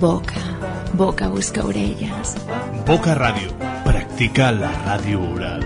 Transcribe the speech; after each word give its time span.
Boca, 0.00 0.42
boca 0.92 1.28
busca 1.28 1.64
orelles. 1.64 2.36
Boca 2.86 3.14
Radio. 3.14 3.48
Practica 3.84 4.50
la 4.52 4.70
ràdio 4.84 5.20
oral. 5.32 5.62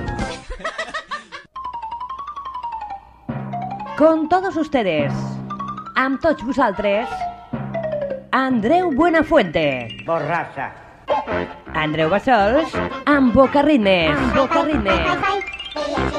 Con 3.98 4.28
todos 4.28 4.56
ustedes, 4.56 5.12
amb 5.96 6.20
tots 6.22 6.44
vosaltres, 6.46 7.08
Andreu 8.30 8.92
Buenafuente. 8.94 9.88
Borrassa. 10.06 10.70
Andreu 11.74 12.08
Bassols, 12.10 12.78
amb 13.06 13.34
Boca 13.34 13.62
Ritmes. 13.62 14.14
Amb 14.14 14.34
Boca 14.36 14.62
Ritmes. 14.62 16.17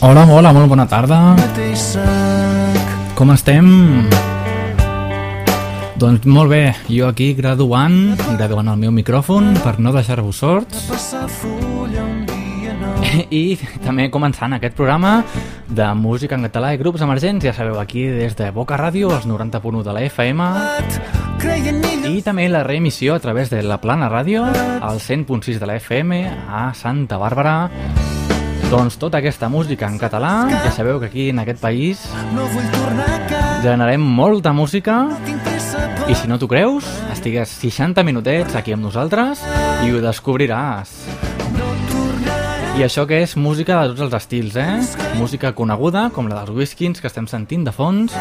Hola, 0.00 0.24
hola, 0.24 0.48
molt 0.56 0.64
bona 0.72 0.86
tarda. 0.88 1.36
Com 3.18 3.32
estem? 3.34 3.66
Doncs 6.00 6.24
molt 6.24 6.48
bé, 6.48 6.72
jo 6.88 7.04
aquí 7.10 7.34
graduant, 7.36 8.16
graduant 8.38 8.72
el 8.72 8.80
meu 8.80 8.94
micròfon 8.96 9.52
per 9.60 9.74
no 9.76 9.92
deixar-vos 9.92 10.40
nou. 10.40 10.64
i 13.42 13.58
també 13.84 14.08
començant 14.08 14.56
aquest 14.56 14.72
programa 14.78 15.18
de 15.68 15.92
música 15.92 16.40
en 16.40 16.48
català 16.48 16.72
i 16.72 16.80
grups 16.80 17.04
emergents, 17.04 17.44
ja 17.44 17.52
sabeu, 17.52 17.76
aquí 17.76 18.08
des 18.08 18.32
de 18.40 18.48
Boca 18.56 18.80
Ràdio, 18.80 19.12
als 19.12 19.28
90.1 19.28 19.84
de 19.84 19.92
la 19.98 20.06
FM 20.08 20.48
i 22.08 22.22
també 22.24 22.48
la 22.48 22.64
reemissió 22.64 23.14
a 23.14 23.20
través 23.20 23.52
de 23.52 23.60
la 23.62 23.82
Plana 23.84 24.08
Ràdio, 24.08 24.48
al 24.48 24.96
100.6 24.96 25.60
de 25.60 25.68
la 25.68 25.76
FM, 25.76 26.24
a 26.48 26.70
Santa 26.72 27.20
Bàrbara. 27.20 27.99
Doncs 28.70 29.00
tota 29.02 29.18
aquesta 29.18 29.48
música 29.50 29.88
en 29.90 29.96
català, 29.98 30.46
ja 30.48 30.70
sabeu 30.70 31.00
que 31.02 31.08
aquí 31.10 31.24
en 31.32 31.40
aquest 31.42 31.58
país 31.58 32.04
generem 33.64 33.98
molta 34.00 34.52
música 34.54 35.08
i 36.06 36.14
si 36.14 36.30
no 36.30 36.38
t'ho 36.38 36.46
creus, 36.46 36.86
estigues 37.10 37.50
60 37.64 38.04
minutets 38.06 38.54
aquí 38.54 38.70
amb 38.70 38.86
nosaltres 38.86 39.42
i 39.82 39.90
ho 39.90 39.98
descobriràs. 40.04 40.94
I 42.78 42.86
això 42.86 43.08
que 43.10 43.18
és 43.24 43.34
música 43.34 43.80
de 43.82 43.90
tots 43.90 44.06
els 44.06 44.14
estils, 44.20 44.54
eh? 44.54 44.78
Música 45.18 45.50
coneguda, 45.52 46.06
com 46.14 46.30
la 46.30 46.38
dels 46.38 46.54
Whiskins 46.54 47.02
que 47.02 47.10
estem 47.10 47.26
sentint 47.26 47.66
de 47.66 47.74
fons, 47.74 48.14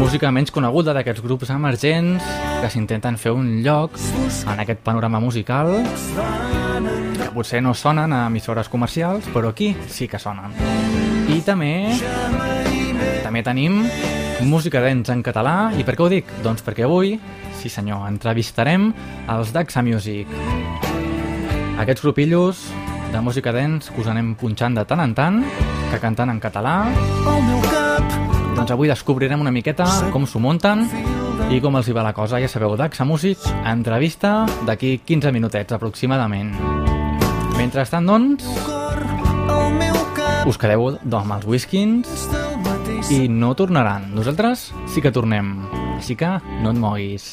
música 0.00 0.32
menys 0.32 0.50
coneguda 0.50 0.96
d'aquests 0.96 1.22
grups 1.28 1.52
emergents 1.52 2.24
que 2.64 2.72
s'intenten 2.72 3.20
fer 3.20 3.36
un 3.36 3.60
lloc 3.60 4.00
en 4.48 4.64
aquest 4.64 4.80
panorama 4.80 5.20
musical 5.20 5.76
potser 7.34 7.62
no 7.62 7.74
sonen 7.74 8.12
a 8.12 8.26
emissores 8.28 8.68
comercials, 8.68 9.26
però 9.34 9.50
aquí 9.54 9.74
sí 9.88 10.08
que 10.08 10.18
sonen. 10.18 10.54
I 11.30 11.40
també 11.46 11.72
també 13.22 13.44
tenim 13.46 13.84
música 14.42 14.80
dents 14.82 15.10
en 15.12 15.22
català. 15.22 15.70
I 15.78 15.84
per 15.86 15.94
què 15.94 16.02
ho 16.02 16.08
dic? 16.10 16.30
Doncs 16.42 16.64
perquè 16.66 16.82
avui, 16.82 17.14
sí 17.60 17.70
senyor, 17.70 18.08
entrevistarem 18.10 18.88
els 19.30 19.52
Daxa 19.54 19.84
Music. 19.86 20.26
Aquests 21.78 22.02
grupillos 22.02 22.64
de 23.12 23.22
música 23.22 23.54
dents 23.54 23.90
que 23.90 24.02
us 24.02 24.10
anem 24.10 24.34
punxant 24.34 24.74
de 24.74 24.84
tant 24.86 25.04
en 25.04 25.14
tant, 25.14 25.40
que 25.92 26.02
canten 26.02 26.34
en 26.34 26.42
català. 26.42 26.74
Doncs 28.56 28.74
avui 28.74 28.90
descobrirem 28.90 29.40
una 29.40 29.54
miqueta 29.54 29.86
com 30.10 30.26
s'ho 30.26 30.42
munten 30.42 30.88
i 31.50 31.62
com 31.62 31.78
els 31.78 31.88
hi 31.88 31.94
va 31.96 32.06
la 32.06 32.14
cosa. 32.16 32.42
Ja 32.42 32.50
sabeu, 32.50 32.76
Daxa 32.78 33.06
Music, 33.06 33.46
entrevista 33.62 34.44
d'aquí 34.66 34.98
15 35.06 35.34
minutets 35.38 35.78
aproximadament. 35.78 36.79
Mentrestant, 37.70 38.02
doncs, 38.02 38.42
us 40.50 40.56
quedeu 40.58 40.88
doncs, 40.90 41.12
amb 41.20 41.34
els 41.36 41.44
Whiskins 41.46 42.24
i 43.14 43.28
no 43.30 43.52
tornaran. 43.54 44.08
Nosaltres 44.10 44.64
sí 44.90 44.98
que 44.98 45.12
tornem, 45.14 45.52
així 45.92 46.16
que 46.18 46.32
no 46.64 46.72
et 46.74 46.80
moguis. 46.82 47.28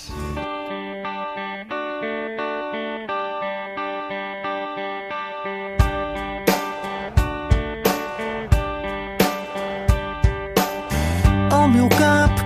Meu 11.73 11.89
cap, 11.97 12.45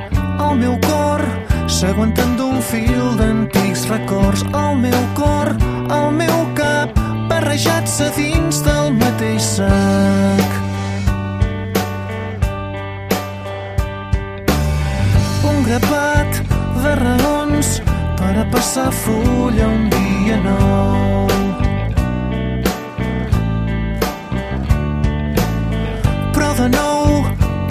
meu 0.64 0.80
cor 0.88 1.28
s'aguanten 1.68 2.40
d'un 2.40 2.58
fil 2.72 3.04
d'antics 3.20 3.90
records. 3.92 4.48
El 4.48 4.80
meu 4.88 5.00
cor, 5.20 5.56
el 5.92 6.12
meu 6.24 6.44
cap 6.56 7.01
barrejats 7.42 8.00
a 8.02 8.10
dins 8.16 8.62
del 8.62 8.92
mateix 8.94 9.46
sac. 9.58 10.52
Un 15.50 15.64
grapat 15.66 16.42
de 16.84 16.94
raons 17.02 17.72
per 18.20 18.34
a 18.44 18.46
passar 18.54 18.92
fulla 19.04 19.68
un 19.74 19.90
dia 19.96 20.38
nou. 20.46 21.28
però 26.32 26.54
de 26.58 26.68
nou 26.72 27.26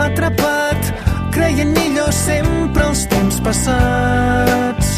atrapat 0.07 0.93
creient 1.35 1.73
millor 1.79 2.13
sempre 2.13 2.91
els 2.91 3.07
temps 3.15 3.41
passats 3.47 4.90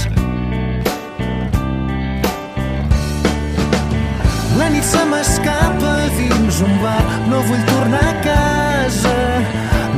nit 4.72 4.84
se 4.84 5.04
m'escapa 5.10 5.92
dins 6.16 6.60
un 6.66 6.74
bar. 6.82 7.04
No 7.30 7.42
vull 7.48 7.64
tornar 7.70 8.04
a 8.08 8.18
casa. 8.28 9.16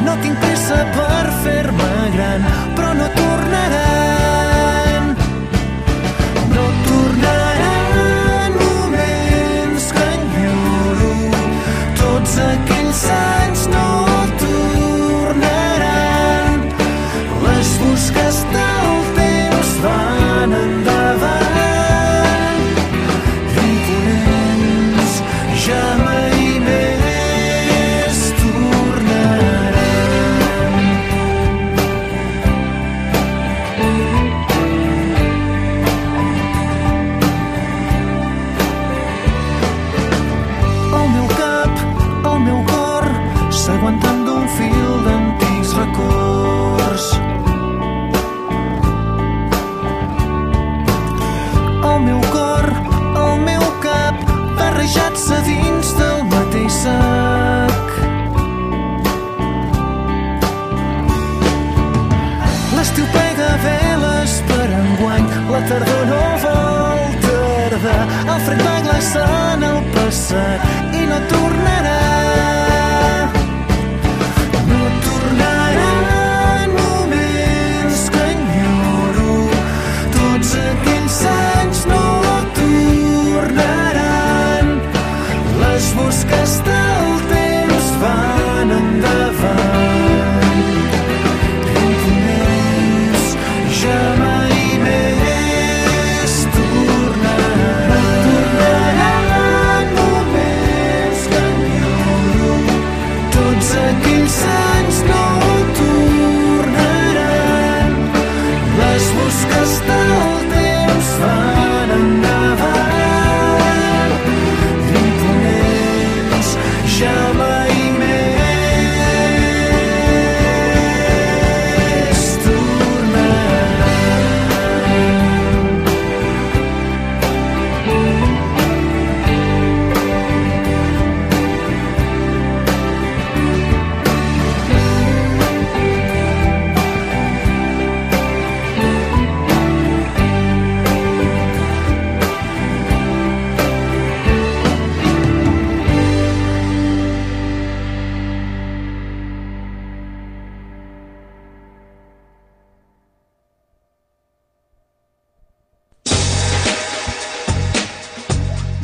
No 0.05 0.17
tinc 0.23 0.39
pressa 0.43 0.83
per 0.97 1.27
fer-me 1.45 1.93
gran 2.17 2.43
però 2.77 2.93
no 2.99 3.07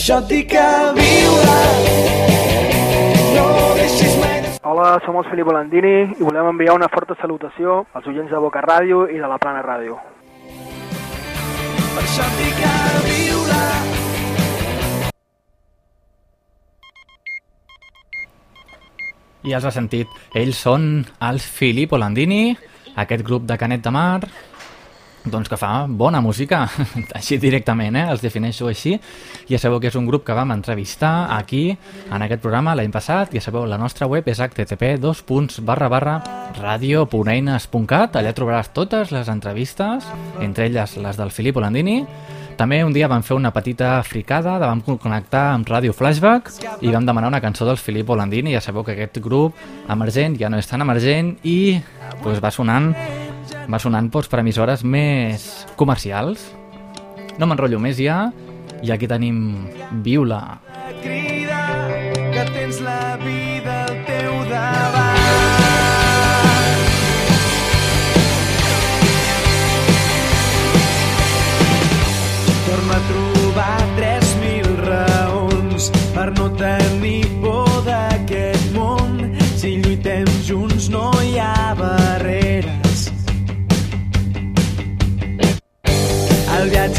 Això 0.00 0.16
et 0.22 0.28
dic 0.32 0.46
que 0.48 0.66
viure 0.96 1.56
no 3.34 3.48
deixis 3.76 4.14
mai 4.16 4.38
de... 4.40 4.52
Hola, 4.64 4.94
som 5.04 5.18
els 5.20 5.28
Filip 5.28 5.44
Volandini 5.44 5.92
i 6.16 6.24
volem 6.24 6.48
enviar 6.54 6.76
una 6.78 6.88
forta 6.88 7.16
salutació 7.20 7.82
als 7.92 8.08
oients 8.08 8.32
de 8.32 8.40
Boca 8.40 8.62
Ràdio 8.64 9.02
i 9.12 9.20
de 9.20 9.28
la 9.28 9.36
Plana 9.42 9.60
Ràdio. 9.66 9.98
Per 11.92 12.00
això 12.00 12.24
et 12.24 12.40
dic 12.40 12.56
que 12.62 12.72
viure 13.10 13.60
I 19.44 19.56
els 19.56 19.64
ha 19.64 19.72
sentit. 19.72 20.08
Ells 20.36 20.64
són 20.64 20.90
els 21.28 21.44
Filippo 21.44 22.00
Landini, 22.00 22.56
aquest 22.96 23.24
grup 23.24 23.44
de 23.48 23.56
Canet 23.60 23.84
de 23.84 23.92
Mar, 23.92 24.20
doncs 25.24 25.50
que 25.50 25.58
fa 25.60 25.86
bona 25.86 26.20
música, 26.24 26.62
així 27.18 27.38
directament, 27.40 27.96
eh? 27.96 28.06
els 28.12 28.22
defineixo 28.24 28.68
així. 28.70 28.96
Ja 29.50 29.58
sabeu 29.60 29.80
que 29.80 29.90
és 29.90 29.98
un 29.98 30.08
grup 30.08 30.24
que 30.26 30.36
vam 30.36 30.54
entrevistar 30.54 31.28
aquí, 31.36 31.76
en 32.10 32.24
aquest 32.24 32.42
programa, 32.42 32.74
l'any 32.78 32.92
passat. 32.94 33.34
Ja 33.36 33.44
sabeu, 33.44 33.66
la 33.68 33.78
nostra 33.78 34.08
web 34.08 34.28
és 34.28 34.40
http 34.40 34.96
radio.eines.cat 36.60 38.16
allà 38.16 38.34
trobaràs 38.34 38.72
totes 38.74 39.12
les 39.12 39.28
entrevistes, 39.28 40.06
entre 40.40 40.66
elles 40.66 40.96
les 40.96 41.16
del 41.16 41.30
Filippo 41.30 41.60
Landini, 41.60 42.04
també 42.60 42.82
un 42.84 42.92
dia 42.92 43.06
vam 43.08 43.22
fer 43.24 43.38
una 43.38 43.54
petita 43.56 43.94
fricada, 44.04 44.58
vam 44.60 44.82
connectar 44.84 45.46
amb 45.54 45.68
Ràdio 45.70 45.94
Flashback 45.96 46.50
i 46.84 46.92
vam 46.92 47.06
demanar 47.08 47.30
una 47.32 47.40
cançó 47.40 47.64
dels 47.64 47.80
Filippo 47.80 48.12
Landini. 48.20 48.52
Ja 48.52 48.60
sabeu 48.60 48.84
que 48.84 48.92
aquest 48.92 49.16
grup 49.24 49.56
emergent 49.88 50.36
ja 50.36 50.50
no 50.52 50.60
és 50.60 50.68
tan 50.68 50.84
emergent 50.84 51.38
i 51.40 51.80
doncs, 52.20 52.42
va 52.44 52.52
sonant 52.52 52.92
va 53.70 53.78
sonant 53.82 54.10
doncs, 54.10 54.28
per 54.30 54.42
emissores 54.42 54.84
més 54.84 55.46
comercials. 55.80 56.50
No 57.38 57.48
m'enrotllo 57.48 57.80
més 57.82 58.00
ja 58.00 58.26
i 58.82 58.92
aquí 58.92 59.08
tenim 59.10 59.40
Viula. 60.04 60.42
crida 60.60 60.79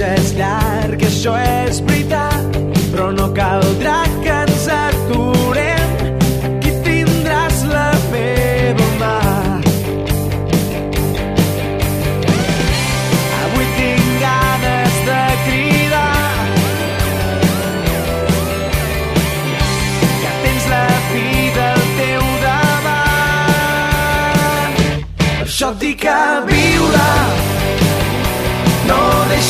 és 0.02 0.32
llarg, 0.34 1.04
això 1.06 1.36
és 1.68 1.82
veritat, 1.86 2.58
però 2.92 3.12
no 3.14 3.28
caldrà 3.38 4.00
que 4.21 4.21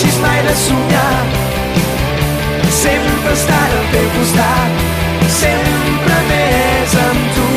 deixis 0.01 0.17
mai 0.19 0.41
de 0.41 0.55
somiar. 0.55 1.25
Sempre 2.71 3.33
estar 3.33 3.69
al 3.77 3.85
teu 3.91 4.07
costat 4.17 4.71
sempre 5.29 6.15
més 6.29 6.95
amb 7.03 7.35
tu. 7.35 7.49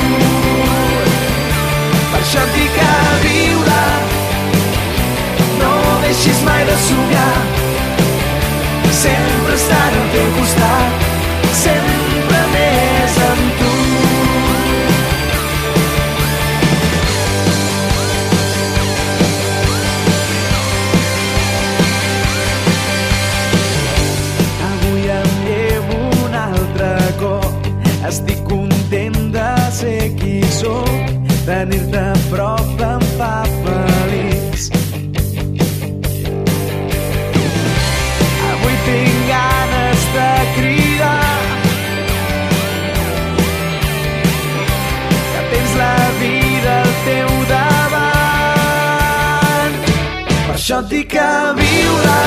Per 2.11 2.21
això 2.21 2.43
et 2.43 2.53
dic 2.59 2.77
a 2.85 2.99
viure 3.25 3.81
no 5.63 5.73
deixis 6.05 6.45
mai 6.45 6.65
de 6.69 6.77
somiar. 6.89 7.35
Sempre 9.01 9.55
estar 9.55 9.89
al 9.89 10.07
teu 10.13 10.31
costat 10.39 11.14
això 50.65 50.79
et 50.81 50.87
dic 50.89 51.09
que 51.13 51.31
viure. 51.59 52.21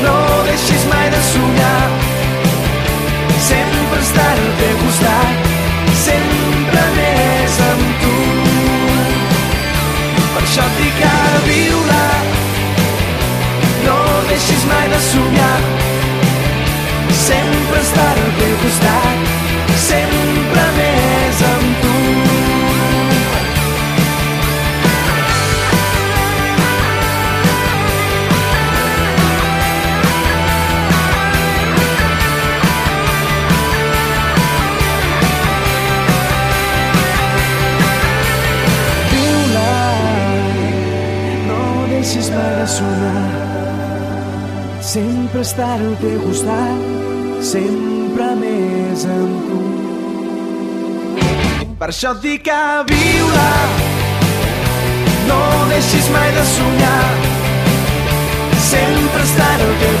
No 0.00 0.14
deixis 0.46 0.84
mai 0.88 1.10
de 1.12 1.18
somiar. 1.26 1.82
Sempre 3.48 3.98
estar 4.00 4.30
al 4.30 4.48
teu 4.60 4.78
costat. 4.80 5.50
Sempre 6.06 6.86
més 6.96 7.58
amb 7.66 7.84
tu. 8.04 8.14
Per 10.32 10.42
això 10.46 10.64
et 10.70 10.80
dic 10.80 11.04
a 11.10 11.20
viure. 11.50 12.02
No 13.84 13.98
deixis 14.32 14.68
mai 14.72 14.88
de 14.96 15.04
somiar. 15.12 15.58
Sempre 17.28 17.84
estar 17.84 18.12
al 18.16 18.36
teu 18.40 18.56
costat. 18.64 19.34
Sempre 19.90 20.71
Sempre 44.92 45.40
estar 45.40 45.80
al 45.80 45.94
teu 46.02 46.18
costat, 46.20 46.80
sempre 47.40 48.26
més 48.36 49.06
amb 49.08 49.46
tu. 49.46 49.60
Per 51.80 51.88
això 51.88 52.10
et 52.12 52.20
dic 52.20 52.50
a 52.52 52.84
viure, 52.90 53.46
no 55.30 55.40
deixis 55.70 56.10
mai 56.12 56.28
de 56.36 56.44
somiar. 56.50 57.08
Sempre 58.68 59.24
estar 59.30 59.54
al 59.54 59.72
teu 59.86 59.96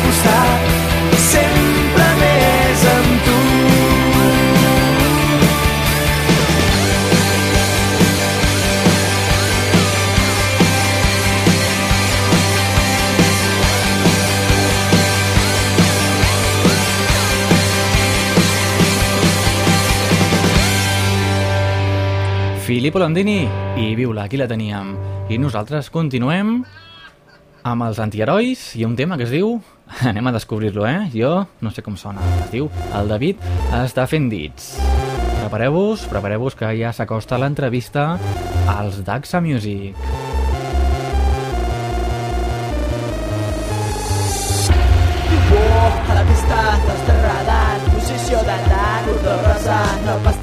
Filippo 22.72 22.98
Landini 22.98 23.46
i 23.76 23.94
Viula, 23.94 24.22
aquí 24.24 24.38
la 24.40 24.46
teníem. 24.48 24.94
I 25.28 25.36
nosaltres 25.36 25.90
continuem 25.92 26.62
amb 27.68 27.84
els 27.84 27.98
antiherois 28.00 28.62
i 28.80 28.86
un 28.88 28.94
tema 28.96 29.18
que 29.20 29.26
es 29.26 29.34
diu 29.34 29.58
Anem 30.08 30.30
a 30.30 30.32
descobrir-lo, 30.32 30.86
eh? 30.88 31.10
Jo 31.12 31.34
no 31.60 31.68
sé 31.68 31.84
com 31.84 31.98
sona. 32.00 32.24
Es 32.46 32.48
diu 32.54 32.70
El 32.96 33.12
David 33.12 33.44
està 33.82 34.06
fent 34.08 34.30
dits. 34.32 34.78
Prepareu-vos, 35.42 36.06
prepareu-vos 36.08 36.56
que 36.56 36.72
ja 36.80 36.96
s'acosta 36.96 37.36
l'entrevista 37.36 38.14
als 38.78 39.02
Daxa 39.04 39.44
Music. 39.44 39.92
a 46.08 46.14
la 46.14 46.22
pista 46.24 46.56
desterrada 46.88 47.58
en 47.76 47.90
posició 47.92 48.40
d'atac 48.48 49.04
cordó 49.06 49.34
rosa 49.44 49.80
no 50.06 50.16
pastarà 50.24 50.41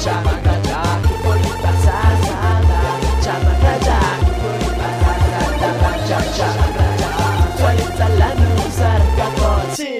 deixar 0.00 0.24
macrejar 0.24 1.00
qui 1.02 1.14
vulgui 1.22 1.50
passar 1.62 2.12
s'ha 2.24 2.52
de 2.68 2.78
deixar 3.00 3.38
macrejar 3.46 4.12
qui 4.20 4.32
vulgui 4.42 4.70
passar 4.80 5.16
s'ha 5.26 5.42
de 5.60 5.72
deixar 5.96 6.52
macrejar 6.60 7.18
visualitza 7.50 8.06
l'anúncer 8.20 9.00
que 9.16 9.26
pots 9.36 9.76
sí 9.76 9.92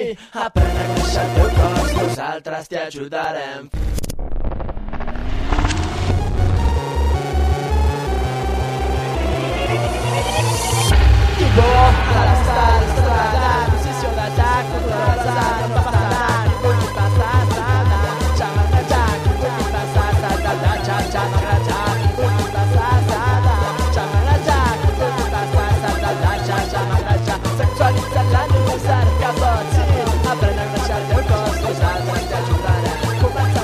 aprèn 0.45 0.79
a 0.81 0.87
créixer 0.89 1.25
el 1.25 1.29
teu 1.35 1.49
cos 1.59 1.93
nosaltres 1.99 2.63
t'hi 2.69 2.77
ajudarem 2.87 3.69
Tipo, 11.41 11.67
a 12.17 12.25
la 12.25 12.33
pista 12.39 12.65
desterrada 12.81 13.53
en 13.61 13.71
posició 13.75 14.09
d'atac 14.17 14.63
cordó 14.73 14.99
rosa 15.05 16.10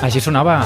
Així 0.02 0.20
sonava. 0.22 0.60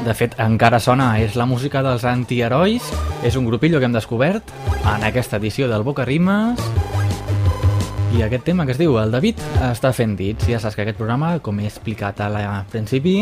De 0.00 0.14
fet, 0.16 0.34
encara 0.40 0.80
sona, 0.80 1.12
és 1.20 1.36
la 1.36 1.46
música 1.46 1.82
dels 1.84 2.06
antiherois, 2.08 2.86
és 3.22 3.36
un 3.36 3.44
grupillo 3.46 3.78
que 3.78 3.86
hem 3.86 3.94
descobert 3.94 4.54
en 4.80 5.04
aquesta 5.06 5.36
edició 5.36 5.68
del 5.68 5.84
Boca 5.84 6.06
Rimes, 6.08 6.62
i 8.16 8.24
aquest 8.24 8.42
tema 8.48 8.64
que 8.66 8.74
es 8.74 8.80
diu 8.80 8.96
El 8.98 9.12
David 9.14 9.38
està 9.68 9.92
fent 9.94 10.16
dits. 10.18 10.48
Ja 10.50 10.58
saps 10.58 10.74
que 10.74 10.82
aquest 10.82 10.98
programa, 10.98 11.36
com 11.44 11.60
he 11.60 11.68
explicat 11.68 12.18
a 12.24 12.30
la 12.32 12.42
principi, 12.72 13.20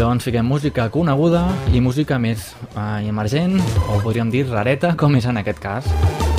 doncs 0.00 0.26
fiquem 0.26 0.48
música 0.50 0.88
coneguda 0.90 1.44
i 1.70 1.82
música 1.84 2.18
més 2.18 2.50
eh, 2.74 3.04
emergent, 3.06 3.60
o 3.86 4.00
podríem 4.00 4.32
dir 4.34 4.48
rareta, 4.48 4.96
com 4.98 5.14
és 5.14 5.28
en 5.30 5.38
aquest 5.44 5.62
cas. 5.62 5.86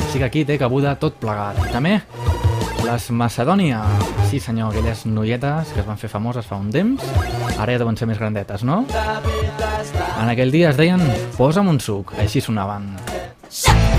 Així 0.02 0.20
que 0.20 0.28
aquí 0.28 0.44
té 0.44 0.60
cabuda 0.60 0.98
tot 1.00 1.16
plegat. 1.22 1.62
I 1.64 1.72
també 1.72 1.96
les 2.86 3.10
Macedònia. 3.10 3.80
Sí 4.30 4.38
senyor, 4.40 4.70
aquelles 4.70 5.04
noietes 5.06 5.72
que 5.74 5.82
es 5.82 5.88
van 5.88 5.98
fer 5.98 6.10
famoses 6.12 6.46
fa 6.46 6.58
un 6.60 6.70
temps, 6.74 7.02
ara 7.58 7.74
ja 7.74 7.82
deuen 7.82 7.98
ser 7.98 8.08
més 8.10 8.20
grandetes, 8.22 8.64
no? 8.66 8.84
En 8.86 10.30
aquell 10.30 10.54
dia 10.54 10.70
es 10.70 10.78
deien 10.78 11.02
Posa'm 11.36 11.74
un 11.74 11.82
suc, 11.82 12.14
així 12.22 12.44
sonaven. 12.44 12.94
Tinc 13.50 13.95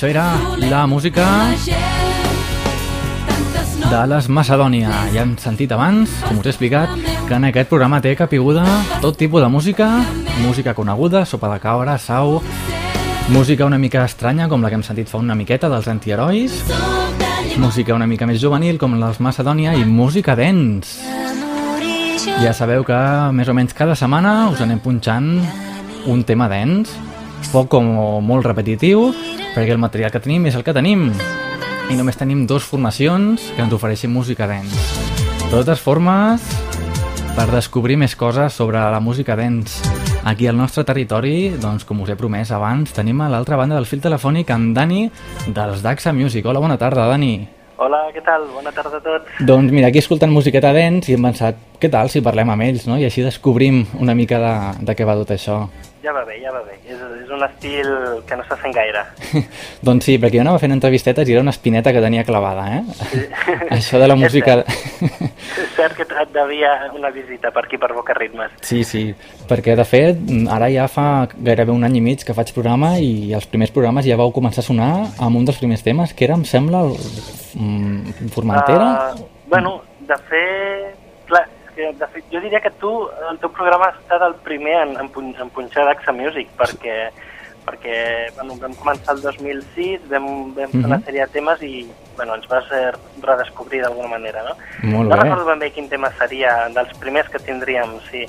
Això 0.00 0.08
era 0.08 0.32
la 0.56 0.86
música 0.86 1.26
de 3.90 3.98
les 4.08 4.28
Macedònia. 4.32 4.94
Ja 5.12 5.26
hem 5.26 5.34
sentit 5.36 5.74
abans, 5.76 6.14
com 6.24 6.38
us 6.40 6.46
he 6.48 6.54
explicat, 6.54 6.94
que 7.28 7.36
en 7.36 7.44
aquest 7.44 7.68
programa 7.68 7.98
té 8.00 8.14
capiguda 8.16 8.64
tot 9.02 9.18
tipus 9.20 9.44
de 9.44 9.50
música, 9.52 9.90
música 10.40 10.72
coneguda, 10.72 11.26
sopa 11.28 11.50
de 11.52 11.58
cabra, 11.60 11.98
sau, 12.00 12.40
música 13.28 13.68
una 13.68 13.76
mica 13.76 14.06
estranya, 14.08 14.48
com 14.48 14.64
la 14.64 14.70
que 14.72 14.80
hem 14.80 14.86
sentit 14.88 15.12
fa 15.12 15.20
una 15.20 15.36
miqueta 15.36 15.68
dels 15.68 15.92
antiherois, 15.92 16.56
música 17.60 17.92
una 17.92 18.08
mica 18.08 18.24
més 18.24 18.40
juvenil, 18.40 18.80
com 18.80 18.96
les 19.04 19.20
Macedònia, 19.20 19.76
i 19.76 19.84
música 19.84 20.32
dents. 20.32 20.96
Ja 22.40 22.56
sabeu 22.56 22.88
que 22.88 23.04
més 23.36 23.52
o 23.52 23.58
menys 23.60 23.76
cada 23.76 23.92
setmana 23.92 24.48
us 24.48 24.64
anem 24.64 24.80
punxant 24.80 25.34
un 26.08 26.24
tema 26.24 26.48
dens, 26.48 26.96
poc 27.48 27.74
o 27.78 27.82
molt 28.20 28.46
repetitiu, 28.46 29.10
perquè 29.54 29.72
el 29.72 29.80
material 29.82 30.12
que 30.12 30.20
tenim 30.22 30.46
és 30.50 30.58
el 30.58 30.64
que 30.66 30.74
tenim 30.76 31.08
i 31.90 31.96
només 31.98 32.18
tenim 32.20 32.44
dos 32.46 32.66
formacions 32.68 33.50
que 33.56 33.64
ens 33.64 33.72
ofereixin 33.74 34.12
música 34.12 34.46
dents. 34.46 34.76
De 35.40 35.50
totes 35.56 35.80
formes, 35.82 36.44
per 37.34 37.48
descobrir 37.50 37.96
més 37.98 38.14
coses 38.14 38.54
sobre 38.54 38.78
la 38.78 39.00
música 39.00 39.34
dents 39.38 39.80
aquí 40.24 40.46
al 40.46 40.58
nostre 40.58 40.84
territori, 40.84 41.56
doncs 41.58 41.86
com 41.88 42.02
us 42.04 42.12
he 42.12 42.18
promès 42.18 42.52
abans, 42.54 42.92
tenim 42.94 43.22
a 43.24 43.30
l'altra 43.32 43.58
banda 43.58 43.78
del 43.78 43.88
fil 43.88 44.02
telefònic 44.04 44.52
en 44.54 44.70
Dani 44.76 45.08
dels 45.48 45.82
Daxa 45.82 46.12
Music. 46.12 46.46
Hola, 46.46 46.60
bona 46.62 46.78
tarda, 46.78 47.08
Dani. 47.10 47.34
Hola, 47.80 48.02
què 48.12 48.20
tal? 48.20 48.42
Bona 48.52 48.70
tarda 48.76 48.98
a 48.98 49.00
tots. 49.00 49.38
Doncs 49.40 49.72
mira, 49.72 49.88
aquí 49.88 50.02
escoltant 50.02 50.32
musiqueta 50.32 50.74
dents 50.76 51.08
i 51.08 51.16
hem 51.16 51.24
pensat, 51.24 51.56
què 51.80 51.88
tal 51.88 52.12
si 52.12 52.20
parlem 52.20 52.52
amb 52.52 52.66
ells, 52.66 52.84
no? 52.90 52.98
I 53.00 53.06
així 53.08 53.24
descobrim 53.24 53.86
una 53.98 54.14
mica 54.14 54.38
de, 54.42 54.52
de 54.84 54.96
què 54.98 55.06
va 55.08 55.16
tot 55.22 55.32
això. 55.32 55.62
Ja 56.00 56.14
va 56.16 56.22
bé, 56.24 56.38
ja 56.40 56.48
va 56.54 56.62
bé. 56.64 56.78
És, 56.88 57.00
és 57.24 57.32
un 57.34 57.42
estil 57.44 57.88
que 58.28 58.36
no 58.38 58.44
s'ha 58.48 58.56
fent 58.62 58.72
gaire. 58.72 59.02
doncs 59.86 60.06
sí, 60.08 60.14
perquè 60.20 60.38
jo 60.38 60.44
anava 60.46 60.60
fent 60.62 60.72
entrevistetes 60.72 61.28
i 61.28 61.34
era 61.34 61.42
una 61.44 61.52
espineta 61.52 61.92
que 61.92 62.00
tenia 62.00 62.24
clavada, 62.24 62.64
eh? 62.78 62.82
Sí. 63.10 63.24
Això 63.76 64.00
de 64.00 64.08
la 64.08 64.16
música... 64.22 64.62
és 64.64 65.74
cert 65.76 65.98
que 65.98 66.06
et 66.08 66.32
devia 66.32 66.72
una 66.96 67.10
visita 67.12 67.52
per 67.52 67.66
aquí, 67.66 67.76
per 67.80 67.92
Boca 67.96 68.16
Ritmes. 68.16 68.56
Sí, 68.64 68.80
sí, 68.88 69.02
perquè 69.50 69.76
de 69.76 69.84
fet 69.88 70.24
ara 70.48 70.70
ja 70.72 70.88
fa 70.88 71.26
gairebé 71.36 71.74
un 71.74 71.84
any 71.84 72.00
i 72.00 72.04
mig 72.04 72.24
que 72.24 72.36
faig 72.36 72.54
programa 72.56 72.94
i 73.00 73.34
els 73.36 73.48
primers 73.50 73.72
programes 73.74 74.08
ja 74.08 74.18
vau 74.20 74.32
començar 74.32 74.64
a 74.64 74.68
sonar 74.70 74.92
amb 75.20 75.36
un 75.36 75.44
dels 75.48 75.60
primers 75.60 75.84
temes, 75.84 76.16
que 76.16 76.24
era, 76.28 76.38
em 76.40 76.46
sembla, 76.48 76.86
el, 76.88 76.96
mm, 77.60 78.30
Formentera? 78.32 78.90
Uh, 79.12 79.28
bueno, 79.52 79.80
de 80.08 80.16
fet, 80.30 80.96
és 80.96 80.99
que 81.80 81.98
de 81.98 82.06
fet, 82.12 82.24
jo 82.32 82.40
diria 82.44 82.60
que 82.60 82.70
tu, 82.80 82.90
el 83.30 83.38
teu 83.40 83.50
programa 83.56 83.86
ha 83.90 83.96
estat 83.98 84.22
el 84.26 84.34
primer 84.44 84.76
en, 84.82 84.96
en, 85.00 85.08
pun- 85.12 85.34
en 85.40 85.50
punxar 85.50 85.84
d'Axa 85.88 86.12
Music, 86.12 86.48
perquè, 86.58 86.96
perquè 87.66 87.96
bueno, 88.36 88.56
vam 88.60 88.74
començar 88.76 89.14
el 89.16 89.22
2006, 89.22 90.06
vam, 90.10 90.26
vam 90.56 90.70
fer 90.74 90.84
una 90.84 90.96
Mhm. 90.98 91.04
sèrie 91.06 91.26
de 91.26 91.32
temes 91.32 91.62
i 91.62 91.90
bueno, 92.16 92.34
ens 92.36 92.46
vas 92.48 92.64
redescobrir 93.22 93.80
d'alguna 93.82 94.08
manera, 94.08 94.42
no? 94.42 94.54
Molt 94.82 95.08
no 95.08 95.16
bé. 95.16 95.22
recordo 95.22 95.44
ben 95.46 95.58
bé 95.58 95.70
quin 95.72 95.88
tema 95.88 96.10
seria, 96.18 96.68
dels 96.74 96.92
primers 96.98 97.28
que 97.28 97.38
tindríem, 97.38 97.98
sí. 98.10 98.26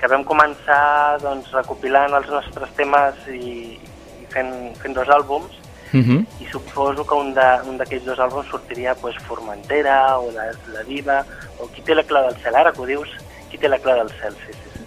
Que 0.00 0.06
vam 0.10 0.24
començar 0.24 1.18
doncs, 1.22 1.50
recopilant 1.52 2.12
els 2.14 2.28
nostres 2.28 2.70
temes 2.76 3.14
i, 3.28 3.78
i 4.22 4.26
fent, 4.30 4.76
fent 4.82 4.94
dos 4.94 5.08
àlbums, 5.08 5.50
Uh 5.94 6.00
-huh. 6.00 6.26
i 6.40 6.46
suposo 6.50 7.06
que 7.06 7.14
un 7.14 7.32
d'aquells 7.78 8.04
dos 8.04 8.18
àlbums 8.18 8.48
sortiria 8.50 8.94
pues, 8.96 9.14
Formentera 9.28 10.18
o 10.18 10.30
la, 10.32 10.46
la 10.72 10.82
Diva 10.82 11.24
o 11.60 11.66
Qui 11.68 11.82
té 11.82 11.94
la 11.94 12.02
clau 12.02 12.24
del 12.26 12.36
cel, 12.42 12.54
ara 12.54 12.72
que 12.72 12.80
ho 12.80 12.86
dius, 12.86 13.08
Qui 13.50 13.58
té 13.58 13.68
la 13.68 13.78
clau 13.78 13.96
del 13.98 14.08
cel, 14.20 14.32
sí, 14.32 14.52
sí. 14.52 14.58
sí. 14.74 14.80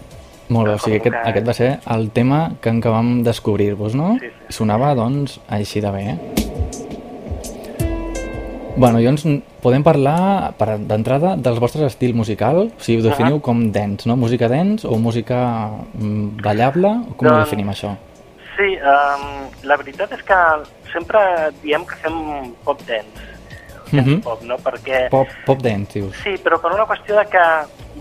Molt 0.48 0.66
bé, 0.68 0.74
o 0.74 0.78
sigui, 0.78 0.96
aquest, 0.96 1.14
que- 1.22 1.28
aquest 1.30 1.48
va 1.48 1.52
ser 1.54 1.78
el 1.90 2.10
tema 2.10 2.52
que 2.60 2.70
acabam 2.70 3.22
descobrir-vos, 3.22 3.94
no? 3.94 4.16
Sí, 4.20 4.26
sí. 4.26 4.52
Sonava, 4.52 4.94
doncs, 4.94 5.40
així 5.48 5.80
de 5.80 5.90
bé, 5.90 6.02
eh? 6.10 6.18
Bueno, 8.76 9.00
llavors 9.00 9.24
podem 9.60 9.82
parlar, 9.82 10.52
per- 10.56 10.78
d'entrada, 10.78 11.34
dels 11.36 11.58
vostres 11.58 11.82
estil 11.90 12.14
musical, 12.14 12.70
o 12.78 12.80
sigui, 12.80 13.00
ho 13.00 13.08
definiu 13.08 13.36
Ahà. 13.36 13.40
com 13.42 13.72
dance, 13.72 14.06
no? 14.08 14.16
Música 14.16 14.46
dance 14.48 14.86
o 14.86 14.96
música 14.98 15.68
mm, 15.94 16.40
ballable, 16.42 16.86
o 17.10 17.14
com 17.16 17.26
ho 17.26 17.30
Doncs- 17.32 17.44
definim 17.50 17.68
això? 17.70 17.96
Sí, 18.58 18.74
um, 18.82 19.48
la 19.70 19.76
veritat 19.78 20.10
és 20.16 20.22
que 20.26 20.36
sempre 20.92 21.20
diem 21.62 21.84
que 21.86 21.94
fem 22.02 22.16
pop 22.66 22.80
dance, 22.88 23.26
dance 23.92 24.10
Mhm. 24.10 24.20
pop, 24.24 24.42
no? 24.42 24.56
Perquè... 24.58 25.04
Pop, 25.12 25.28
pop 25.46 25.60
dance, 25.62 25.94
dius. 26.00 26.16
Sí, 26.24 26.34
però 26.42 26.58
per 26.60 26.72
una 26.74 26.84
qüestió 26.84 27.14
de 27.16 27.24
que 27.30 27.44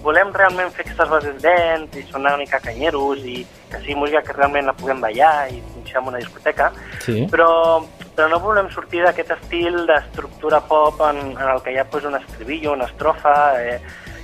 volem 0.02 0.34
realment 0.34 0.72
fer 0.74 0.84
aquestes 0.86 1.10
bases 1.10 1.38
dance 1.42 2.00
i 2.00 2.04
sonar 2.10 2.34
una 2.34 2.42
mica 2.44 2.60
canyeros 2.60 3.20
i 3.26 3.46
que 3.70 3.78
sigui 3.84 3.96
música 3.96 4.22
que 4.24 4.34
realment 4.34 4.66
la 4.66 4.74
puguem 4.74 5.00
ballar 5.02 5.48
i 5.52 5.62
punxar 5.74 6.02
en 6.02 6.08
una 6.10 6.18
discoteca, 6.18 6.72
Sí. 7.06 7.28
però, 7.32 7.86
però 8.16 8.28
no 8.30 8.40
volem 8.40 8.70
sortir 8.74 9.04
d'aquest 9.04 9.32
estil 9.38 9.86
d'estructura 9.88 10.60
pop 10.62 11.00
en, 11.10 11.18
en 11.38 11.50
el 11.54 11.62
que 11.62 11.72
hi 11.74 11.78
ha 11.78 11.86
pues, 11.86 12.04
un 12.06 12.16
estribillo, 12.16 12.74
una 12.74 12.86
estrofa, 12.86 13.62
eh, 13.64 13.80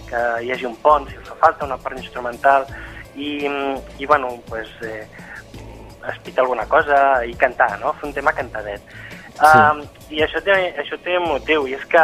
que 0.09 0.43
hi 0.45 0.51
hagi 0.51 0.65
un 0.65 0.75
pont 0.77 1.07
si 1.09 1.15
fa 1.23 1.35
falta, 1.39 1.65
una 1.65 1.77
part 1.77 1.97
instrumental 1.97 2.65
i, 3.15 3.45
i 3.99 4.05
bueno, 4.05 4.39
pues, 4.49 4.67
eh, 4.81 5.07
explicar 6.09 6.43
alguna 6.43 6.65
cosa 6.69 6.97
i 7.25 7.35
cantar, 7.39 7.77
no? 7.81 7.93
Fer 7.99 8.09
un 8.09 8.15
tema 8.15 8.33
cantadet. 8.35 8.81
Sí. 9.33 9.45
Um, 9.49 9.83
I 10.13 10.23
això 10.25 10.41
té, 10.45 10.55
això 10.83 10.99
té 11.03 11.17
un 11.17 11.29
motiu, 11.31 11.67
i 11.67 11.77
és 11.77 11.85
que 11.89 12.03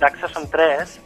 d'AXA 0.00 0.30
som 0.32 0.46
tres, 0.50 0.98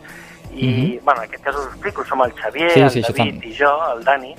i, 0.56 0.98
bueno, 1.04 1.20
en 1.20 1.28
aquest 1.28 1.44
cas 1.44 1.56
us 1.56 1.66
explico, 1.72 2.04
som 2.04 2.22
el 2.24 2.32
Xavier. 2.32 2.70
Sí, 2.72 2.80
el 2.80 2.90
sí, 2.90 3.02
això 3.02 3.16
David 3.16 3.44
i 3.44 3.54
jo, 3.58 3.72
el 3.92 4.04
Dani, 4.06 4.32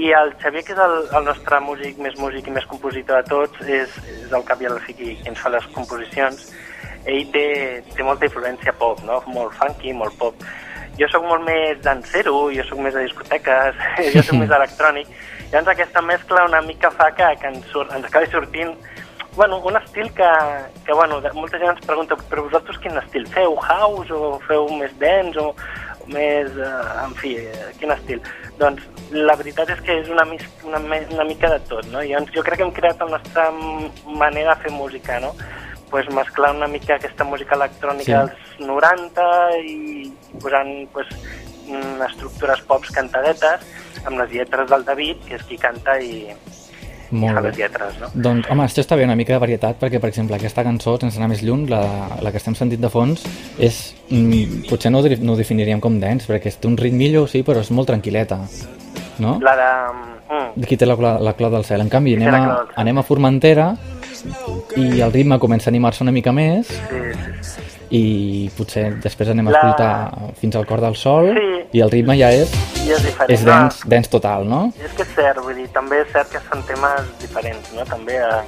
i 0.00 0.10
el 0.16 0.32
Xavier, 0.40 0.64
que 0.64 0.72
és 0.72 0.80
el, 0.80 0.94
el 1.18 1.26
nostre 1.28 1.60
músic, 1.60 1.98
més 2.00 2.16
músic 2.16 2.48
i 2.48 2.54
més 2.54 2.66
compositor 2.70 3.20
de 3.20 3.28
tots, 3.28 3.64
és, 3.68 3.96
és 4.08 4.32
el 4.32 4.44
cap 4.48 4.62
i 4.62 4.68
a 4.68 4.72
la 4.72 4.80
fi 4.86 4.96
qui, 4.96 5.16
qui 5.20 5.32
ens 5.32 5.42
fa 5.42 5.52
les 5.52 5.66
composicions, 5.74 6.46
ell 7.04 7.26
té, 7.34 7.46
té 7.92 8.06
molta 8.06 8.28
influència 8.28 8.72
pop, 8.78 9.02
no? 9.04 9.20
molt 9.34 9.52
funky, 9.58 9.92
molt 9.92 10.16
pop. 10.20 10.46
Jo 10.96 11.08
sóc 11.12 11.24
molt 11.24 11.44
més 11.44 11.80
dansero, 11.84 12.46
jo 12.54 12.64
sóc 12.68 12.80
més 12.84 12.96
de 12.96 13.04
discoteques, 13.04 13.84
jo 14.14 14.24
sóc 14.24 14.38
més 14.42 14.56
electrònic, 14.60 15.12
llavors 15.52 15.68
aquesta 15.74 16.02
mescla 16.02 16.46
una 16.48 16.62
mica 16.64 16.90
fa 16.90 17.10
que, 17.14 17.28
que 17.40 17.52
ens, 17.52 17.66
surt, 17.72 17.92
ens 17.94 18.08
acabi 18.08 18.30
sortint 18.32 18.74
bueno, 19.36 19.58
un 19.64 19.76
estil 19.76 20.12
que, 20.12 20.28
que 20.84 20.92
bueno, 20.92 21.20
molta 21.34 21.58
gent 21.58 21.72
ens 21.72 21.86
pregunta 21.86 22.16
però 22.28 22.44
vosaltres 22.48 22.78
quin 22.82 22.98
estil 23.00 23.26
feu? 23.32 23.56
House 23.56 24.12
o 24.12 24.36
feu 24.48 24.68
més 24.76 24.92
dance 25.00 25.40
o, 25.40 25.52
o 25.52 26.10
més, 26.12 26.52
eh, 26.52 27.04
en 27.04 27.16
fi, 27.20 27.36
eh, 27.40 27.70
quin 27.80 27.94
estil? 27.94 28.20
Doncs 28.60 28.84
la 29.12 29.36
veritat 29.40 29.72
és 29.72 29.80
que 29.86 29.98
és 30.02 30.12
una, 30.12 30.26
mis, 30.28 30.44
una, 30.68 30.82
una 30.82 31.24
mica 31.28 31.48
de 31.52 31.60
tot, 31.70 31.88
no? 31.92 32.04
Llavors 32.04 32.34
jo 32.36 32.44
crec 32.44 32.60
que 32.60 32.68
hem 32.68 32.76
creat 32.76 33.00
la 33.00 33.14
nostra 33.16 33.48
manera 34.06 34.54
de 34.54 34.66
fer 34.66 34.72
música, 34.76 35.20
no? 35.20 35.32
pues 35.92 36.08
mesclar 36.08 36.56
una 36.56 36.66
mica 36.66 36.94
aquesta 36.94 37.22
música 37.22 37.54
electrònica 37.54 38.22
Sí. 38.24 38.32
dels 38.58 38.60
90 38.66 39.24
i 39.60 40.12
posant 40.40 40.88
pues, 40.94 41.06
estructures 42.08 42.60
pops 42.68 42.90
cantadetes 42.90 43.60
amb 44.04 44.18
les 44.18 44.30
lletres 44.32 44.68
del 44.70 44.84
David, 44.84 45.22
que 45.28 45.36
és 45.38 45.44
qui 45.46 45.58
canta 45.60 45.98
i, 46.02 46.32
Molt 47.12 47.36
bé. 47.38 47.42
les 47.50 47.58
lletres, 47.60 47.98
no? 48.00 48.08
Doncs, 48.14 48.48
home, 48.50 48.64
això 48.64 48.80
està 48.80 48.96
bé, 48.96 49.04
una 49.04 49.14
mica 49.18 49.34
de 49.34 49.38
varietat, 49.42 49.76
perquè, 49.78 50.00
per 50.00 50.08
exemple, 50.08 50.36
aquesta 50.36 50.64
cançó, 50.64 50.96
sense 51.00 51.18
anar 51.20 51.28
més 51.28 51.42
lluny, 51.44 51.66
la, 51.70 51.82
la 52.24 52.30
que 52.32 52.40
estem 52.40 52.54
sentint 52.56 52.80
de 52.80 52.88
fons, 52.90 53.22
és, 53.58 53.94
mm, 54.08 54.64
potser 54.70 54.90
no, 54.90 55.02
no 55.20 55.34
ho 55.34 55.36
definiríem 55.36 55.80
com 55.84 56.00
dance, 56.00 56.26
perquè 56.30 56.54
té 56.56 56.68
un 56.70 56.78
ritmillo, 56.80 57.26
sí, 57.28 57.42
però 57.44 57.60
és 57.60 57.70
molt 57.70 57.90
tranquil·leta, 57.92 58.40
no? 59.20 59.38
La 59.44 59.56
de... 59.60 59.68
Mm, 60.32 60.64
Qui 60.66 60.76
té 60.80 60.86
la, 60.88 60.96
cla- 60.96 61.18
la 61.20 61.34
clau 61.36 61.50
del 61.52 61.64
cel. 61.68 61.82
En 61.84 61.90
canvi, 61.92 62.14
anem 62.16 62.32
la 62.32 62.38
a, 62.48 62.60
anem 62.80 62.98
a 62.98 63.02
Formentera 63.04 63.74
i 64.80 65.00
el 65.02 65.12
ritme 65.12 65.36
comença 65.42 65.68
a 65.68 65.72
animar-se 65.72 66.02
una 66.04 66.12
mica 66.14 66.32
més 66.32 66.68
sí, 66.68 66.76
sí, 66.88 67.32
sí. 67.42 67.61
I 67.92 68.50
potser 68.56 68.86
després 69.04 69.28
anem 69.28 69.48
a 69.48 69.52
La- 69.52 69.58
escoltar 69.58 70.32
fins 70.40 70.56
al 70.56 70.64
cor 70.66 70.80
del 70.80 70.94
sol 70.96 71.28
Sí. 71.36 71.48
i 71.76 71.80
el 71.84 71.90
ritme 71.92 72.16
ja 72.16 72.30
és, 72.32 72.50
I 72.86 72.90
és 72.92 73.02
diferent. 73.04 73.30
és 73.30 73.44
dance, 73.44 73.82
dance 73.88 74.08
total, 74.10 74.46
no? 74.48 74.72
I 74.80 74.84
és 74.86 74.92
que 74.96 75.02
és 75.02 75.12
cert, 75.14 75.38
vull 75.44 75.54
dir, 75.60 75.68
també 75.74 76.00
és 76.00 76.08
cert 76.12 76.30
que 76.32 76.40
són 76.50 76.62
temes 76.64 77.02
diferents, 77.20 77.72
no? 77.76 77.84
També 77.84 78.16
eh, 78.16 78.42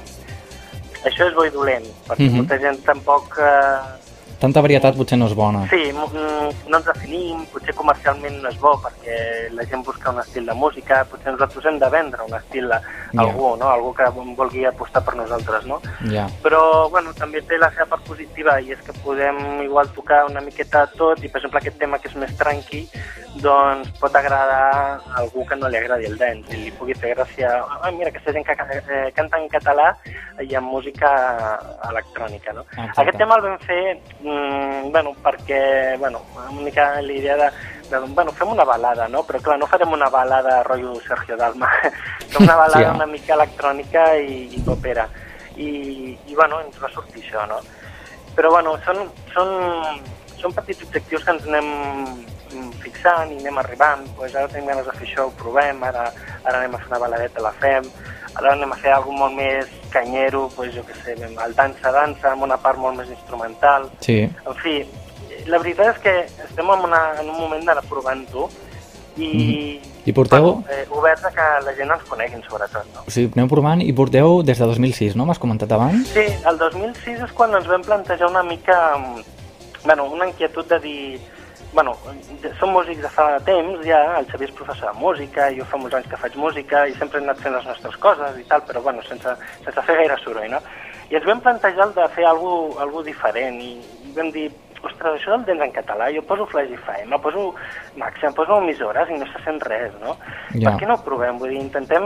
això 1.05 1.27
és 1.29 1.35
bo 1.35 1.45
i 1.45 1.51
dolent, 1.53 1.85
perquè 2.07 2.25
Mhm. 2.29 2.35
molta 2.41 2.57
gent 2.59 2.81
tampoc... 2.85 3.37
Eh, 3.37 4.03
Tanta 4.45 4.61
varietat 4.61 4.93
potser 4.93 5.17
no 5.17 5.25
és 5.25 5.33
bona. 5.33 5.63
Sí, 5.71 5.87
mm, 5.89 6.69
no 6.69 6.77
ens 6.77 6.85
definim, 6.85 7.39
potser 7.49 7.73
comercialment 7.73 8.35
no 8.43 8.51
és 8.51 8.59
bo 8.61 8.75
perquè 8.83 9.15
la 9.57 9.65
gent 9.65 9.81
busca 9.87 10.11
un 10.13 10.19
estil 10.21 10.45
de 10.45 10.53
música, 10.53 10.99
potser 11.09 11.33
nosaltres 11.33 11.65
hem 11.65 11.79
de 11.81 11.89
vendre 11.89 12.27
un 12.27 12.35
estil 12.37 12.71
a 12.71 12.77
Ja. 12.77 13.23
algú, 13.23 13.55
no? 13.57 13.69
algú 13.71 13.93
que 13.95 14.05
vulgui 14.13 14.65
apostar 14.65 15.03
per 15.03 15.15
nosaltres, 15.15 15.65
no? 15.65 15.81
Ja. 16.11 16.27
Però, 16.43 16.89
bueno, 16.91 17.13
també 17.13 17.41
té 17.41 17.57
la 17.57 17.71
seva 17.71 17.85
part 17.95 18.03
positiva 18.05 18.59
i 18.61 18.71
és 18.71 18.79
que 18.85 18.93
podem 19.03 19.63
igual 19.63 19.89
tocar 19.95 20.25
una 20.29 20.41
miqueta 20.41 20.85
tot 20.97 21.23
i, 21.23 21.29
per 21.29 21.39
exemple, 21.39 21.59
aquest 21.59 21.79
tema 21.79 21.97
que 21.97 22.09
és 22.09 22.15
més 22.15 22.35
tranqui, 22.37 22.87
doncs 23.41 23.89
pot 23.99 24.15
agradar 24.15 24.99
a 24.99 24.99
algú 25.21 25.45
que 25.45 25.55
no 25.55 25.69
li 25.69 25.77
agradi 25.77 26.05
el 26.05 26.17
dance 26.17 26.53
i 26.53 26.65
li 26.65 26.71
pugui 26.71 26.93
fer 26.93 27.15
gràcia, 27.15 27.49
ah, 27.81 27.91
mira, 27.91 28.09
aquesta 28.09 28.31
gent 28.31 28.45
que 28.45 28.53
eh, 28.53 29.11
canta 29.15 29.39
en 29.41 29.49
català 29.49 29.89
i 30.43 30.53
amb 30.55 30.69
música 30.71 31.09
electrònica, 31.89 32.53
no? 32.53 32.65
Exacte. 32.71 33.01
Aquest 33.01 33.17
tema 33.17 33.35
el 33.39 33.45
vam 33.47 33.59
fer, 33.65 33.81
mm, 34.35 34.91
bueno, 34.91 35.15
perquè, 35.23 35.97
bueno, 35.97 36.21
una 36.35 36.51
mica 36.61 37.01
la 37.01 37.13
idea 37.13 37.37
de, 37.37 37.49
de, 37.89 37.99
bueno, 38.13 38.31
fem 38.31 38.49
una 38.49 38.65
balada, 38.67 39.07
no? 39.07 39.23
Però 39.23 39.39
clar, 39.41 39.57
no 39.59 39.67
farem 39.71 39.93
una 39.95 40.09
balada 40.09 40.61
rotllo 40.63 40.95
Sergio 41.07 41.37
Dalma, 41.37 41.69
fem 42.31 42.43
una 42.43 42.55
balada 42.55 42.91
Sí, 42.91 42.95
una 42.95 43.07
mica 43.07 43.33
electrònica 43.33 44.15
i, 44.17 44.49
i 44.55 44.61
popera. 44.65 45.07
i, 45.55 46.17
i 46.27 46.35
bueno, 46.35 46.59
ens 46.65 46.79
va 46.81 46.89
sortir 46.91 47.23
això, 47.23 47.45
no? 47.47 47.61
Però 48.35 48.51
bueno, 48.51 48.75
són, 48.83 49.05
són, 49.31 49.53
són 50.41 50.55
petits 50.57 50.83
objectius 50.83 51.23
que 51.23 51.31
ens 51.31 51.45
anem 51.47 51.69
mm, 52.51 52.73
fixant 52.83 53.31
i 53.31 53.39
anem 53.39 53.61
arribant, 53.61 54.03
pues 54.17 54.35
ara 54.35 54.51
tenim 54.51 54.67
ganes 54.67 54.89
de 54.89 54.97
fer 54.99 55.07
això, 55.07 55.29
ho 55.29 55.33
provem, 55.39 55.79
ara, 55.87 56.09
ara 56.43 56.59
anem 56.59 56.75
a 56.75 56.81
fer 56.83 56.91
una 56.91 57.01
baladeta, 57.05 57.45
la 57.45 57.53
fem, 57.63 57.87
ara 58.35 58.51
anem 58.57 58.75
a 58.75 58.79
fer 58.83 58.91
alguna 58.91 59.23
molt 59.23 59.39
més 59.39 59.71
canyero, 59.95 60.49
pues, 60.55 60.75
jo 60.75 60.83
què 60.85 60.99
sé, 61.01 61.15
el 61.23 61.57
dansa-dansa, 61.57 62.33
amb 62.33 62.45
una 62.49 62.59
part 62.61 62.81
molt 62.81 62.99
més 62.99 63.09
instrumental. 63.13 63.89
Sí. 64.03 64.21
En 64.27 64.61
fi, 64.61 64.81
la 65.47 65.59
veritat 65.61 65.95
és 65.95 66.03
que 66.03 66.15
estem 66.49 66.69
en, 66.69 66.85
una, 66.89 67.01
en 67.21 67.29
un 67.31 67.39
moment 67.39 67.63
d'anar 67.65 67.83
provant-ho 67.89 68.49
i, 69.17 69.79
I 70.05 70.13
porteu, 70.13 70.43
bueno, 70.43 70.63
eh, 70.69 70.85
oberts 70.91 71.23
a 71.25 71.31
que 71.31 71.45
la 71.65 71.73
gent 71.77 71.93
ens 71.95 72.03
coneguin, 72.09 72.43
sobretot. 72.49 72.87
No? 72.93 73.05
o 73.07 73.13
sigui, 73.13 73.31
aneu 73.37 73.47
provant 73.51 73.81
i 73.81 73.93
porteu 73.95 74.41
des 74.45 74.59
de 74.59 74.67
2006, 74.71 75.15
no? 75.15 75.27
M'has 75.29 75.39
comentat 75.41 75.71
abans? 75.71 76.11
Sí, 76.11 76.25
el 76.49 76.59
2006 76.59 77.23
és 77.29 77.33
quan 77.37 77.55
ens 77.55 77.69
vam 77.71 77.85
plantejar 77.85 78.29
una 78.29 78.43
mica, 78.43 78.77
mm, 78.97 79.23
bueno, 79.85 80.09
una 80.11 80.27
inquietud 80.27 80.67
de 80.67 80.79
dir, 80.83 81.21
bueno, 81.75 81.93
som 82.57 82.71
músics 82.71 83.03
de 83.03 83.09
fa 83.11 83.27
temps 83.45 83.81
ja, 83.85 83.99
el 84.17 84.27
Xavier 84.31 84.47
és 84.49 84.55
professor 84.55 84.93
de 84.93 84.99
música, 84.99 85.49
jo 85.53 85.67
fa 85.67 85.77
molts 85.77 85.99
anys 85.99 86.07
que 86.09 86.19
faig 86.23 86.37
música 86.39 86.85
i 86.87 86.95
sempre 86.95 87.19
hem 87.19 87.27
anat 87.27 87.43
fent 87.43 87.53
les 87.57 87.67
nostres 87.67 87.97
coses 88.01 88.39
i 88.39 88.45
tal, 88.49 88.63
però 88.65 88.81
bueno, 88.81 89.03
sense, 89.03 89.35
sense 89.65 89.83
fer 89.87 89.97
gaire 89.99 90.17
soroll, 90.23 90.47
no? 90.55 90.61
I 91.11 91.19
ens 91.19 91.27
vam 91.27 91.43
plantejar 91.43 91.89
el 91.89 91.97
de 91.97 92.07
fer 92.15 92.25
alguna 92.25 92.81
algo 92.87 93.03
diferent 93.03 93.59
i, 93.61 93.75
i 94.07 94.15
vam 94.15 94.31
dir, 94.33 94.47
ostres, 94.85 95.19
això 95.19 95.35
del 95.35 95.45
dents 95.49 95.65
en 95.67 95.75
català, 95.75 96.07
jo 96.15 96.23
poso 96.29 96.47
Flash 96.49 96.71
FM, 96.77 97.19
poso 97.21 97.45
Màxim, 97.99 98.33
poso 98.37 98.59
emissores 98.63 99.11
i 99.11 99.19
no 99.19 99.27
se 99.29 99.41
sent 99.43 99.59
res, 99.67 99.93
no? 100.01 100.15
Ja. 100.55 100.69
Per 100.71 100.77
què 100.79 100.89
no 100.89 100.97
ho 100.97 101.05
provem? 101.05 101.39
Vull 101.41 101.53
dir, 101.53 101.61
intentem, 101.63 102.05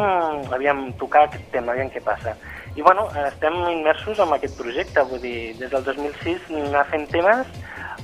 aviam, 0.55 0.87
tocar 1.01 1.27
aquest 1.27 1.49
tema, 1.53 1.75
aviam 1.75 1.91
què 1.93 2.01
passa. 2.05 2.35
I 2.77 2.85
bueno, 2.85 3.07
estem 3.25 3.55
immersos 3.71 4.19
en 4.23 4.33
aquest 4.33 4.57
projecte, 4.57 5.03
vull 5.09 5.21
dir, 5.21 5.37
des 5.59 5.71
del 5.73 5.83
2006 5.83 6.49
anar 6.63 6.85
fent 6.89 7.05
temes, 7.13 7.49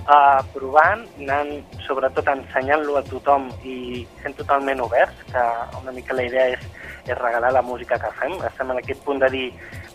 uh, 0.08 0.42
provant, 0.54 1.06
anant 1.22 1.78
sobretot 1.86 2.28
ensenyant-lo 2.34 2.98
a 3.00 3.04
tothom 3.06 3.48
i 3.64 4.06
sent 4.24 4.36
totalment 4.40 4.82
oberts, 4.86 5.24
que 5.32 5.46
una 5.82 5.94
mica 5.96 6.18
la 6.18 6.26
idea 6.28 6.48
és, 6.56 6.68
és 7.06 7.18
regalar 7.20 7.52
la 7.54 7.62
música 7.62 8.00
que 8.02 8.12
fem. 8.20 8.36
Estem 8.48 8.72
en 8.74 8.82
aquest 8.82 9.02
punt 9.06 9.22
de 9.22 9.30
dir, 9.34 9.46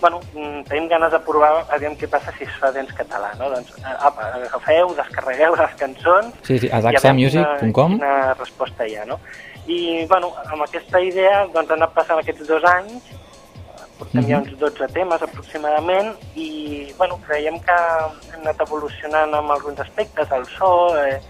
bueno, 0.01 0.20
mm, 0.35 0.64
tenim 0.70 0.88
ganes 0.88 1.12
de 1.12 1.20
provar, 1.27 1.53
aviam 1.75 1.96
què 1.99 2.09
passa 2.11 2.35
si 2.38 2.46
es 2.46 2.59
fa 2.61 2.73
dents 2.75 2.92
català, 2.96 3.33
no? 3.38 3.51
Doncs, 3.55 3.73
eh, 3.79 3.96
apa, 3.99 4.31
agafeu, 4.40 4.94
descarregueu 4.99 5.57
les 5.61 5.79
cançons 5.81 6.35
Sí, 6.42 6.59
sí, 6.59 6.68
a 6.70 6.79
quina, 6.79 6.92
daxamusic.com. 6.92 7.99
quina 7.99 8.35
resposta 8.35 8.87
hi 8.87 8.96
ha, 8.96 9.07
no? 9.07 9.20
I, 9.66 10.07
bueno, 10.09 10.33
amb 10.46 10.64
aquesta 10.64 11.01
idea, 11.05 11.44
doncs, 11.53 11.70
han 11.70 11.83
anat 11.83 11.94
passant 11.94 12.18
aquests 12.18 12.46
dos 12.49 12.64
anys, 12.64 13.11
portem 14.00 14.26
ja 14.28 14.40
uns 14.40 14.56
12 14.58 14.88
temes 14.96 15.22
aproximadament, 15.26 16.14
i, 16.34 16.48
bueno, 16.98 17.20
creiem 17.26 17.60
que 17.64 17.76
hem 18.32 18.40
anat 18.42 18.64
evolucionant 18.66 19.36
amb 19.36 19.52
alguns 19.54 19.82
aspectes, 19.84 20.32
el 20.36 20.46
so, 20.56 20.70
eh, 20.98 21.20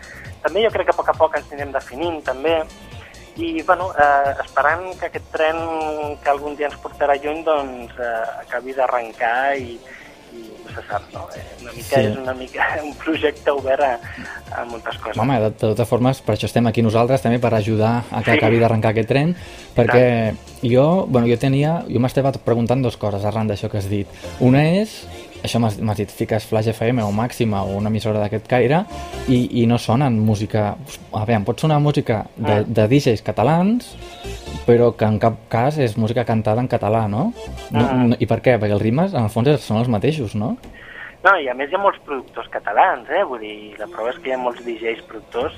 també 0.45 0.65
jo 0.65 0.73
crec 0.75 0.89
que 0.89 0.95
a 0.95 1.01
poc 1.01 1.11
a 1.13 1.17
poc 1.19 1.37
ens 1.39 1.51
anirem 1.51 1.75
definint, 1.75 2.21
també, 2.27 2.61
i, 3.37 3.63
bueno, 3.67 3.91
eh, 3.95 4.35
esperant 4.45 4.87
que 5.01 5.09
aquest 5.11 5.31
tren 5.35 5.59
que 6.23 6.33
algun 6.33 6.57
dia 6.59 6.71
ens 6.71 6.79
portarà 6.83 7.17
lluny, 7.19 7.43
doncs, 7.47 7.97
eh, 7.99 8.27
acabi 8.47 8.77
d'arrencar 8.77 9.57
i, 9.59 9.79
se 10.71 10.83
sap, 10.89 11.03
no? 11.13 11.25
Eh, 11.35 11.43
una 11.63 11.73
mica 11.73 11.97
Sí. 11.97 12.01
és 12.07 12.17
una 12.17 12.35
mica 12.35 12.67
un 12.85 12.95
projecte 12.95 13.51
obert 13.51 13.83
a, 13.83 13.93
a 14.61 14.65
moltes 14.71 14.99
coses. 14.99 15.19
Home, 15.19 15.39
de, 15.41 15.49
de 15.51 15.57
totes 15.73 15.89
formes, 15.89 16.21
per 16.23 16.37
això 16.37 16.47
estem 16.47 16.67
aquí 16.71 16.83
nosaltres, 16.83 17.23
també 17.23 17.41
per 17.43 17.53
ajudar 17.55 18.05
a 18.11 18.23
que 18.23 18.31
Sí. 18.33 18.39
acabi 18.39 18.61
d'arrencar 18.63 18.93
aquest 18.95 19.09
tren, 19.09 19.35
perquè 19.75 20.35
jo, 20.63 21.07
bueno, 21.09 21.27
jo 21.27 21.39
tenia, 21.39 21.81
jo 21.89 21.99
m'estava 22.03 22.31
preguntant 22.33 22.83
dues 22.83 22.97
coses 22.97 23.25
arran 23.25 23.49
d'això 23.51 23.69
que 23.71 23.79
has 23.83 23.89
dit. 23.91 24.07
Una 24.41 24.63
és, 24.79 25.07
això 25.43 25.59
m'has 25.59 25.97
dit, 25.97 26.11
fiques 26.13 26.45
Flash 26.45 26.69
FM 26.71 27.03
o 27.03 27.11
Màxima 27.11 27.63
o 27.65 27.75
una 27.81 27.89
emissora 27.89 28.21
d'aquest 28.21 28.47
caire 28.47 28.85
i, 29.29 29.63
i 29.63 29.67
no 29.67 29.79
sonen 29.79 30.19
música... 30.21 30.77
A 31.13 31.25
veure, 31.25 31.43
pot 31.45 31.59
sonar 31.59 31.81
música 31.81 32.27
de, 32.37 32.61
de 32.69 32.87
DJs 32.87 33.23
catalans, 33.27 33.97
però 34.67 34.91
que 34.97 35.05
en 35.09 35.19
cap 35.23 35.37
cas 35.53 35.79
és 35.79 35.97
música 35.99 36.25
cantada 36.25 36.61
en 36.63 36.69
català, 36.69 37.07
no? 37.09 37.33
no, 37.71 37.81
Ah. 37.81 38.05
no 38.11 38.17
I 38.21 38.27
per 38.27 38.41
què? 38.41 38.59
Perquè 38.61 38.73
els 38.77 38.83
rimes, 38.83 39.15
en 39.15 39.25
el 39.25 39.31
fons, 39.33 39.49
són 39.65 39.79
els 39.79 39.89
mateixos, 39.89 40.35
no? 40.35 40.57
No, 41.25 41.35
i 41.37 41.49
a 41.49 41.55
més 41.55 41.71
hi 41.71 41.75
ha 41.77 41.83
molts 41.83 41.99
productors 42.07 42.49
catalans, 42.49 43.09
eh? 43.11 43.25
Vull 43.29 43.41
dir, 43.41 43.75
la 43.79 43.87
prova 43.87 44.11
és 44.11 44.19
que 44.19 44.31
hi 44.31 44.33
ha 44.33 44.39
molts 44.41 44.63
DJs 44.65 45.03
productors 45.09 45.57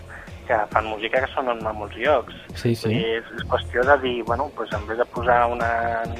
que 0.53 0.67
fan 0.75 0.87
música 0.87 1.21
que 1.25 1.33
sonen 1.33 1.65
a 1.67 1.73
molts 1.73 1.97
llocs. 1.97 2.37
Sí, 2.61 2.75
sí. 2.77 2.93
Dir, 2.93 3.17
és, 3.19 3.29
és 3.39 3.45
qüestió 3.49 3.85
de 3.89 3.97
dir, 4.05 4.15
bueno, 4.29 4.51
doncs 4.59 4.75
en 4.77 4.87
vez 4.89 5.01
de 5.01 5.07
posar 5.15 5.41
una 5.55 5.71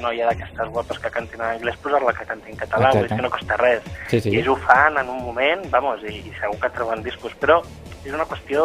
noia 0.01 0.29
d'aquestes 0.31 0.71
guapes 0.73 1.01
que 1.03 1.11
cantin 1.13 1.41
en 1.41 1.51
anglès, 1.51 1.77
posar-la 1.83 2.15
que 2.17 2.25
canti 2.29 2.53
en 2.53 2.61
català, 2.63 2.89
Exacte. 2.89 3.15
que 3.15 3.25
no 3.25 3.33
costa 3.33 3.57
res. 3.61 3.89
Sí, 4.09 4.21
sí. 4.25 4.33
I 4.33 4.41
ells 4.41 4.49
ho 4.55 4.57
fan 4.65 4.97
en 5.01 5.11
un 5.13 5.21
moment, 5.27 5.67
vamos, 5.73 6.01
i, 6.09 6.17
i 6.23 6.33
segur 6.39 6.57
que 6.63 6.71
troben 6.73 7.05
discos, 7.05 7.35
però 7.41 7.61
és 8.03 8.11
una 8.11 8.25
qüestió 8.27 8.63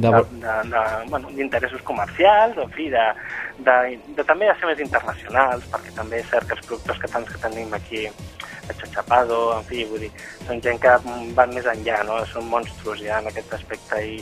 de, 0.00 0.10
bueno, 1.12 1.28
d'interessos 1.36 1.84
comercials, 1.86 2.56
en 2.58 2.72
fi, 2.74 2.88
de, 2.90 3.04
de, 3.68 3.76
de, 4.16 4.24
també 4.24 4.48
de 4.48 4.56
ser 4.58 4.72
més 4.72 4.82
internacionals, 4.82 5.68
perquè 5.74 5.94
també 5.94 6.22
és 6.24 6.32
cert 6.32 6.48
que 6.48 6.56
els 6.56 6.64
productors 6.66 7.04
catalans 7.04 7.30
que 7.34 7.42
tenim 7.44 7.76
aquí 7.76 8.06
a 8.08 8.74
Chachapado, 8.80 9.38
en 9.58 9.68
fi, 9.68 9.84
vull 9.88 10.02
dir, 10.06 10.10
són 10.48 10.64
gent 10.64 10.80
que 10.82 10.96
van 11.36 11.54
més 11.54 11.68
enllà, 11.70 12.02
no? 12.08 12.18
Són 12.32 12.50
monstruos 12.50 12.98
ja 13.04 13.22
en 13.22 13.30
aquest 13.30 13.54
aspecte 13.60 14.02
i, 14.04 14.18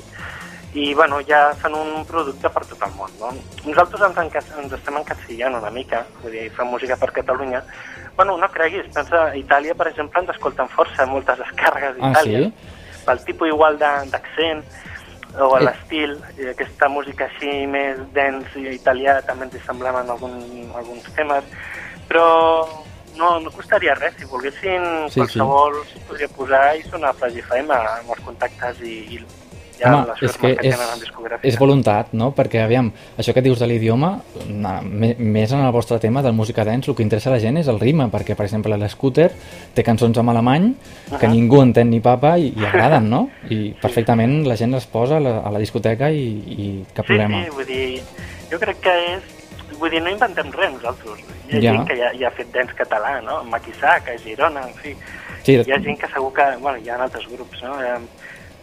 i 0.77 0.93
bueno, 0.95 1.19
ja 1.25 1.55
fan 1.57 1.73
un 1.75 2.05
producte 2.05 2.51
per 2.53 2.63
tot 2.69 2.83
el 2.85 2.93
món, 2.99 3.13
no? 3.21 3.31
Nosaltres 3.65 4.03
ens, 4.11 4.19
encas, 4.27 4.49
ens 4.61 4.73
estem 4.77 4.99
encastillant 5.01 5.55
una 5.57 5.71
mica, 5.73 6.03
vull 6.23 6.35
dir, 6.37 6.51
fem 6.53 6.69
música 6.69 6.99
per 7.01 7.13
Catalunya. 7.17 7.63
Bueno, 8.17 8.37
no 8.41 8.49
creguis, 8.53 8.85
pensa, 8.93 9.23
a 9.31 9.37
Itàlia, 9.37 9.75
per 9.77 9.89
exemple, 9.89 10.21
ens 10.21 10.35
escolten 10.35 10.69
força, 10.73 11.07
moltes 11.09 11.39
descàrregues 11.41 11.97
Ah, 12.01 12.11
d'Itàlia. 12.11 12.43
sí? 12.45 13.01
Pel 13.07 13.25
tipus 13.25 13.49
igual 13.49 13.79
d'accent, 13.79 14.65
o 15.41 15.49
Eh. 15.59 15.63
l'estil, 15.65 16.15
i 16.41 16.49
aquesta 16.49 16.89
música 16.89 17.25
així 17.27 17.67
més 17.67 17.99
dens 18.13 18.47
i 18.57 18.67
italià 18.77 19.19
també 19.25 19.45
ens 19.49 19.55
hi 19.55 19.61
semblaven 19.67 20.05
en 20.05 20.11
algun, 20.11 20.37
alguns 20.75 21.05
temes, 21.15 21.45
però 22.09 22.27
no, 23.17 23.39
no 23.41 23.51
costaria 23.51 23.95
res, 23.95 24.15
si 24.19 24.25
volguessin 24.29 25.09
Sí, 25.09 25.15
sí. 25.15 25.21
qualsevol 25.21 25.81
s'hi 25.89 26.01
podria 26.09 26.29
posar 26.29 26.77
i 26.77 26.83
sonar 26.89 27.11
a 27.11 27.19
Flash 27.21 27.37
FM 27.43 27.71
amb 27.73 28.11
els 28.17 28.25
contactes 28.25 28.81
i, 28.81 28.97
i 29.17 29.21
ja 29.81 29.93
Home, 29.93 30.15
és 30.23 30.37
que 30.41 30.55
que, 30.57 30.69
és, 30.71 30.77
és 31.43 31.59
voluntat, 31.61 32.13
no? 32.17 32.31
Perquè, 32.37 32.63
aviam, 32.65 32.91
això 33.19 33.35
que 33.37 33.43
dius 33.45 33.59
de 33.61 33.67
l'idioma, 33.69 34.15
més 35.19 35.53
en 35.53 35.61
el 35.65 35.73
vostre 35.73 35.99
tema 36.01 36.23
del 36.23 36.33
música 36.33 36.65
dance, 36.65 36.91
el 36.91 36.97
que 36.97 37.03
interessa 37.05 37.31
a 37.31 37.35
la 37.35 37.41
gent 37.43 37.59
és 37.61 37.69
el 37.69 37.81
ritme, 37.81 38.09
perquè, 38.13 38.37
per 38.39 38.47
exemple, 38.47 38.77
l'Scooter 38.77 39.31
té 39.75 39.85
cançons 39.85 40.17
en 40.19 40.29
alemany 40.33 40.71
que 41.19 41.27
Ahà. 41.27 41.33
ningú 41.33 41.61
entén 41.63 41.91
ni 41.91 42.01
papa 42.01 42.37
i, 42.39 42.53
i 42.57 42.65
agraden, 42.67 43.09
no? 43.11 43.27
I 43.51 43.75
perfectament 43.83 44.47
la 44.49 44.57
gent 44.57 44.73
les 44.73 44.87
posa 44.87 45.19
a 45.19 45.21
la, 45.21 45.39
a 45.45 45.51
la 45.55 45.59
discoteca 45.63 46.11
i, 46.11 46.27
i 46.57 46.69
cap 46.95 47.07
problema. 47.07 47.43
Sí, 47.45 47.51
sí, 47.51 47.57
vull 47.57 47.67
dir, 47.67 48.03
jo 48.53 48.59
crec 48.63 48.81
que 48.81 48.97
és... 49.17 49.33
Vull 49.77 49.91
dir, 49.93 50.01
no 50.01 50.09
inventem 50.09 50.49
res 50.57 50.71
nosaltres. 50.73 51.21
Hi 51.51 51.59
ha 51.59 51.61
Ja. 51.61 51.73
gent 51.75 51.87
que 51.91 51.97
ja, 51.99 52.09
ja 52.17 52.29
ha 52.31 52.33
fet 52.33 52.49
dance 52.55 52.73
català, 52.79 53.19
no? 53.21 53.43
Maquissac, 53.45 54.09
a 54.09 54.15
Girona, 54.23 54.63
en 54.71 54.75
fi. 54.79 54.95
Sí, 55.45 55.59
Hi 55.61 55.73
ha 55.75 55.79
gent 55.85 55.99
que 56.01 56.09
segur 56.09 56.33
que... 56.33 56.47
Bueno, 56.63 56.79
hi 56.81 56.89
ha 56.89 56.97
altres 56.97 57.27
grups, 57.29 57.61
no? 57.63 57.75
Eh, 57.83 57.99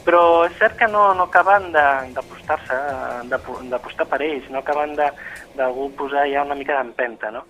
però 0.05 0.45
és 0.47 0.55
cert 0.59 0.75
que 0.79 0.87
no, 0.91 1.13
no 1.15 1.23
acaben 1.29 1.71
de- 1.71 2.13
d'apostar-se, 2.15 2.77
d'apostar 3.71 4.05
per 4.09 4.21
ells, 4.21 4.49
no 4.51 4.59
acaben 4.59 4.95
de- 4.95 5.11
d'algú 5.55 5.89
posar 5.95 6.25
ja 6.31 6.43
una 6.43 6.55
mica 6.55 6.77
d'empenta, 6.81 7.31
no? 7.31 7.45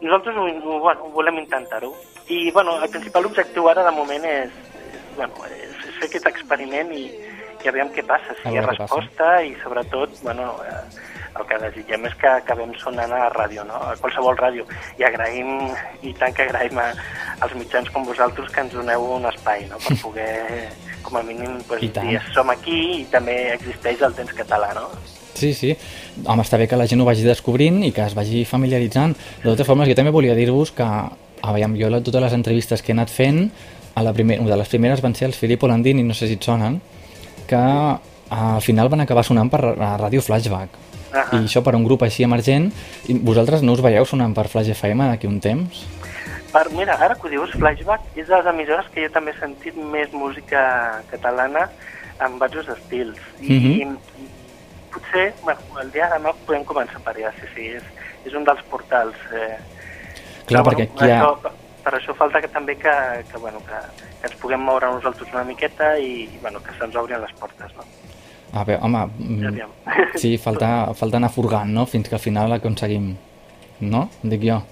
Nosaltres 0.00 0.36
ho, 0.36 0.44
ho, 0.44 0.78
bueno, 0.80 1.08
volem 1.14 1.38
intentar-ho. 1.38 1.94
I, 2.28 2.50
bueno, 2.50 2.76
el 2.82 2.90
principal 2.90 3.24
objectiu 3.26 3.68
ara, 3.70 3.84
de 3.86 3.92
moment, 3.96 4.24
és, 4.24 4.50
és, 4.92 5.02
bueno, 5.16 5.34
és, 5.48 5.76
fer 5.96 6.08
aquest 6.10 6.26
experiment 6.28 6.90
i, 6.92 7.06
i 7.64 7.68
aviam 7.70 7.88
què 7.94 8.04
passa, 8.06 8.34
si 8.42 8.50
hi 8.50 8.58
ha 8.58 8.66
resposta 8.66 9.30
i, 9.42 9.54
sobretot, 9.62 10.18
bueno, 10.22 10.50
eh, 10.66 10.82
el 11.36 11.46
que 11.48 11.58
desitgem 11.60 12.04
és 12.08 12.14
que 12.20 12.28
acabem 12.28 12.74
sonant 12.80 13.12
a 13.12 13.22
la 13.26 13.30
ràdio, 13.32 13.64
no? 13.68 13.76
a 13.88 13.94
qualsevol 14.00 14.36
ràdio. 14.36 14.64
I 15.00 15.04
agraïm, 15.08 15.70
i 16.02 16.12
tant 16.16 16.32
que 16.36 16.44
agraïm 16.46 16.78
a, 16.80 16.90
als 17.40 17.54
mitjans 17.56 17.88
com 17.92 18.04
vosaltres 18.08 18.52
que 18.52 18.60
ens 18.64 18.72
doneu 18.76 19.04
un 19.16 19.26
espai 19.32 19.64
no? 19.68 19.76
per 19.84 19.96
poder, 20.02 20.70
com 21.06 21.20
a 21.20 21.22
mínim, 21.26 21.60
pues, 21.68 21.84
I 21.86 21.92
tant. 21.94 22.10
som 22.34 22.50
aquí 22.52 22.78
i 23.00 23.04
també 23.10 23.36
existeix 23.54 24.02
el 24.02 24.16
temps 24.18 24.34
català, 24.36 24.72
no? 24.76 24.88
Sí, 25.36 25.52
sí. 25.54 25.74
Home, 26.24 26.42
està 26.42 26.58
bé 26.58 26.66
que 26.68 26.78
la 26.80 26.86
gent 26.88 27.00
ho 27.02 27.06
vagi 27.06 27.24
descobrint 27.26 27.82
i 27.84 27.92
que 27.92 28.04
es 28.06 28.16
vagi 28.16 28.44
familiaritzant. 28.48 29.14
De 29.42 29.50
totes 29.50 29.68
formes, 29.68 29.88
jo 29.88 29.96
també 29.98 30.12
volia 30.14 30.34
dir-vos 30.34 30.72
que, 30.72 30.86
a 30.86 31.52
veure, 31.52 31.72
jo 31.78 31.90
totes 32.00 32.22
les 32.24 32.36
entrevistes 32.36 32.82
que 32.82 32.92
he 32.92 32.96
anat 32.96 33.12
fent, 33.12 33.50
a 33.96 34.02
la 34.04 34.12
primer, 34.12 34.40
una 34.40 34.50
de 34.50 34.58
les 34.60 34.68
primeres 34.68 35.00
van 35.00 35.14
ser 35.16 35.30
els 35.30 35.38
Filippo 35.40 35.68
Landini, 35.68 36.02
no 36.04 36.14
sé 36.14 36.28
si 36.28 36.36
et 36.36 36.44
sonen, 36.44 36.80
que 37.48 37.56
al 37.56 38.60
final 38.60 38.90
van 38.92 39.00
acabar 39.00 39.24
sonant 39.24 39.48
per 39.52 39.62
a 39.64 39.94
Ràdio 40.00 40.20
Flashback. 40.24 40.82
Ah, 41.16 41.28
I 41.32 41.44
això 41.46 41.62
per 41.64 41.72
un 41.78 41.84
grup 41.86 42.02
així 42.04 42.26
emergent, 42.26 42.68
i 43.08 43.14
vosaltres 43.24 43.62
no 43.64 43.72
us 43.72 43.80
veieu 43.84 44.04
sonant 44.04 44.34
per 44.36 44.48
Flash 44.52 44.72
FM 44.74 45.06
d'aquí 45.12 45.30
un 45.30 45.38
temps? 45.40 45.84
Per, 46.52 46.70
mira, 46.72 46.94
ara 47.02 47.14
que 47.14 47.26
ho 47.26 47.30
dius, 47.30 47.50
Flashback 47.58 48.16
és 48.16 48.28
de 48.28 48.36
les 48.36 48.46
emissores 48.52 48.86
que 48.94 49.02
jo 49.06 49.10
també 49.12 49.32
he 49.34 49.38
sentit 49.40 49.76
més 49.76 50.12
música 50.12 51.02
catalana 51.10 51.66
amb 52.22 52.38
diversos 52.38 52.68
estils. 52.78 53.18
I, 53.40 53.52
Mhm. 53.52 53.72
i 53.82 53.86
potser, 54.92 55.34
bueno, 55.42 55.60
el 55.82 55.90
dia 55.92 56.08
de 56.08 56.14
demà 56.16 56.32
podem 56.46 56.64
començar 56.64 57.00
per 57.04 57.14
allà, 57.14 57.32
sí, 57.40 57.46
sí, 57.54 57.66
és, 57.76 57.82
és 58.24 58.34
un 58.34 58.44
dels 58.44 58.62
portals. 58.70 59.16
Eh, 59.32 59.58
Clar, 60.46 60.62
Però, 60.62 60.70
perquè 60.70 60.86
bueno, 60.88 61.00
aquí 61.00 61.06
hi 61.08 61.10
ha... 61.12 61.20
això, 61.20 61.40
per, 61.42 61.52
per 61.84 61.92
això 61.98 62.14
falta 62.14 62.40
que 62.40 62.48
també 62.48 62.76
que, 62.76 62.92
que, 63.30 63.38
bueno, 63.38 63.58
que, 63.66 63.80
que 64.20 64.26
ens 64.30 64.36
puguem 64.40 64.60
moure 64.62 64.86
nosaltres 64.86 65.28
una 65.34 65.44
miqueta 65.44 65.98
i, 65.98 66.22
i 66.24 66.38
bueno, 66.40 66.62
que 66.62 66.72
se'ns 66.78 66.94
obrin 66.96 67.20
les 67.20 67.32
portes, 67.32 67.74
no? 67.76 67.82
A 68.54 68.62
veure, 68.64 68.80
home, 68.82 69.02
mm, 69.18 69.66
sí, 70.16 70.36
falta, 70.38 70.86
falta 71.00 71.16
anar 71.18 71.30
furgant, 71.34 71.68
no?, 71.74 71.84
fins 71.86 72.08
que 72.08 72.14
al 72.14 72.20
final 72.22 72.52
aconseguim, 72.52 73.16
no?, 73.80 74.08
dic 74.22 74.40
jo. 74.46 74.62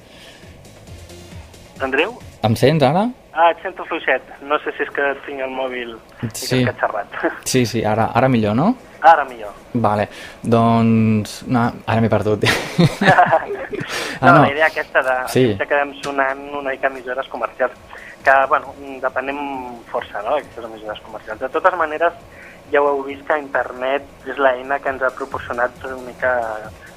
Andreu? 1.83 2.15
Em 2.45 2.55
sents 2.57 2.83
ara? 2.85 3.09
Ah, 3.35 3.51
et 3.51 3.59
sento 3.63 3.85
fluixet. 3.89 4.23
No 4.47 4.59
sé 4.63 4.71
si 4.77 4.85
és 4.85 4.91
que 4.95 5.03
tinc 5.27 5.41
el 5.43 5.51
mòbil 5.51 5.97
Sí. 6.33 6.47
sí. 6.47 6.65
catxarrat. 6.65 7.07
Sí, 7.45 7.65
sí, 7.67 7.83
ara, 7.85 8.11
ara 8.15 8.29
millor, 8.29 8.55
no? 8.55 8.75
Ara 9.03 9.25
millor. 9.25 9.51
Vale, 9.75 10.09
doncs... 10.43 11.43
No, 11.51 11.65
ara 11.87 12.01
m'he 12.01 12.09
perdut. 12.09 12.45
No, 12.45 12.87
Ah, 14.21 14.31
no. 14.33 14.43
la 14.43 14.51
idea 14.53 14.67
aquesta 14.67 15.03
de 15.03 15.17
Sí. 15.29 15.43
que 15.59 15.67
quedem 15.67 15.93
sonant 16.03 16.39
una 16.55 16.71
mica 16.71 16.87
emissores 16.87 17.27
comercials, 17.29 17.73
que, 18.25 18.33
bueno, 18.49 18.73
depenem 19.03 19.37
força, 19.91 20.23
no?, 20.23 20.37
d'aquestes 20.37 20.65
emissores 20.65 21.01
comercials. 21.05 21.41
De 21.41 21.49
totes 21.53 21.75
maneres, 21.77 22.13
ja 22.73 22.81
ho 22.81 22.89
heu 22.89 23.03
vist 23.05 23.27
que 23.27 23.37
internet 23.39 24.07
és 24.27 24.39
l'eina 24.39 24.79
que 24.81 24.89
ens 24.95 25.03
ha 25.03 25.11
proporcionat 25.11 25.71
una 25.85 25.99
mica 26.07 26.33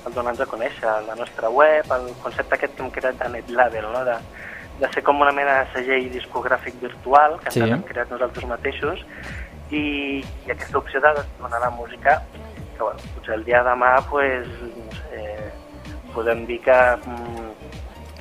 el 0.06 0.14
donar-nos 0.14 0.40
a 0.46 0.46
conèixer, 0.48 0.88
la 1.10 1.16
nostra 1.20 1.50
web, 1.50 1.84
el 1.92 2.14
concepte 2.24 2.56
aquest 2.56 2.78
que 2.78 2.84
hem 2.86 2.92
creat 2.92 3.18
de 3.20 3.30
net 3.34 3.50
label, 3.50 3.90
no?, 3.92 4.06
de, 4.06 4.16
de 4.80 4.90
ser 4.94 5.04
com 5.04 5.20
una 5.22 5.32
mena 5.34 5.64
de 5.64 5.72
segell 5.74 6.10
discogràfic 6.14 6.76
virtual 6.82 7.40
que 7.44 7.52
Sí. 7.52 7.62
ens 7.62 7.72
hem 7.74 7.84
creat 7.84 8.12
nosaltres 8.14 8.46
mateixos 8.50 9.02
i, 9.72 10.22
i 10.46 10.52
aquesta 10.52 10.78
opció 10.78 11.02
de 11.02 11.14
donar 11.40 11.60
la 11.62 11.70
música 11.72 12.22
que 12.78 12.84
bueno, 12.84 13.00
potser 13.16 13.34
el 13.36 13.44
dia 13.44 13.64
de 13.64 13.70
demà 13.72 13.96
pues, 14.10 14.48
no 14.48 14.92
sé, 15.02 15.24
podem 16.14 16.46
dir 16.46 16.60
que 16.62 16.78
mm, 17.06 17.50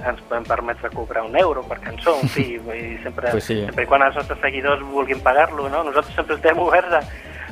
ens 0.08 0.20
podem 0.28 0.44
permetre 0.48 0.90
cobrar 0.90 1.22
un 1.24 1.36
euro 1.36 1.62
per 1.68 1.78
cançó, 1.80 2.16
en 2.22 2.28
fi, 2.28 2.58
dir, 2.66 2.98
sempre, 3.02 3.30
Pues 3.30 3.44
sí. 3.44 3.60
sempre 3.66 3.84
i 3.84 3.86
quan 3.86 4.02
els 4.02 4.16
nostres 4.16 4.40
seguidors 4.40 4.82
vulguin 4.90 5.20
pagar-lo, 5.20 5.68
no? 5.68 5.84
nosaltres 5.84 6.14
sempre 6.16 6.36
estem 6.40 6.58
oberts 6.58 6.92
a, 6.92 7.02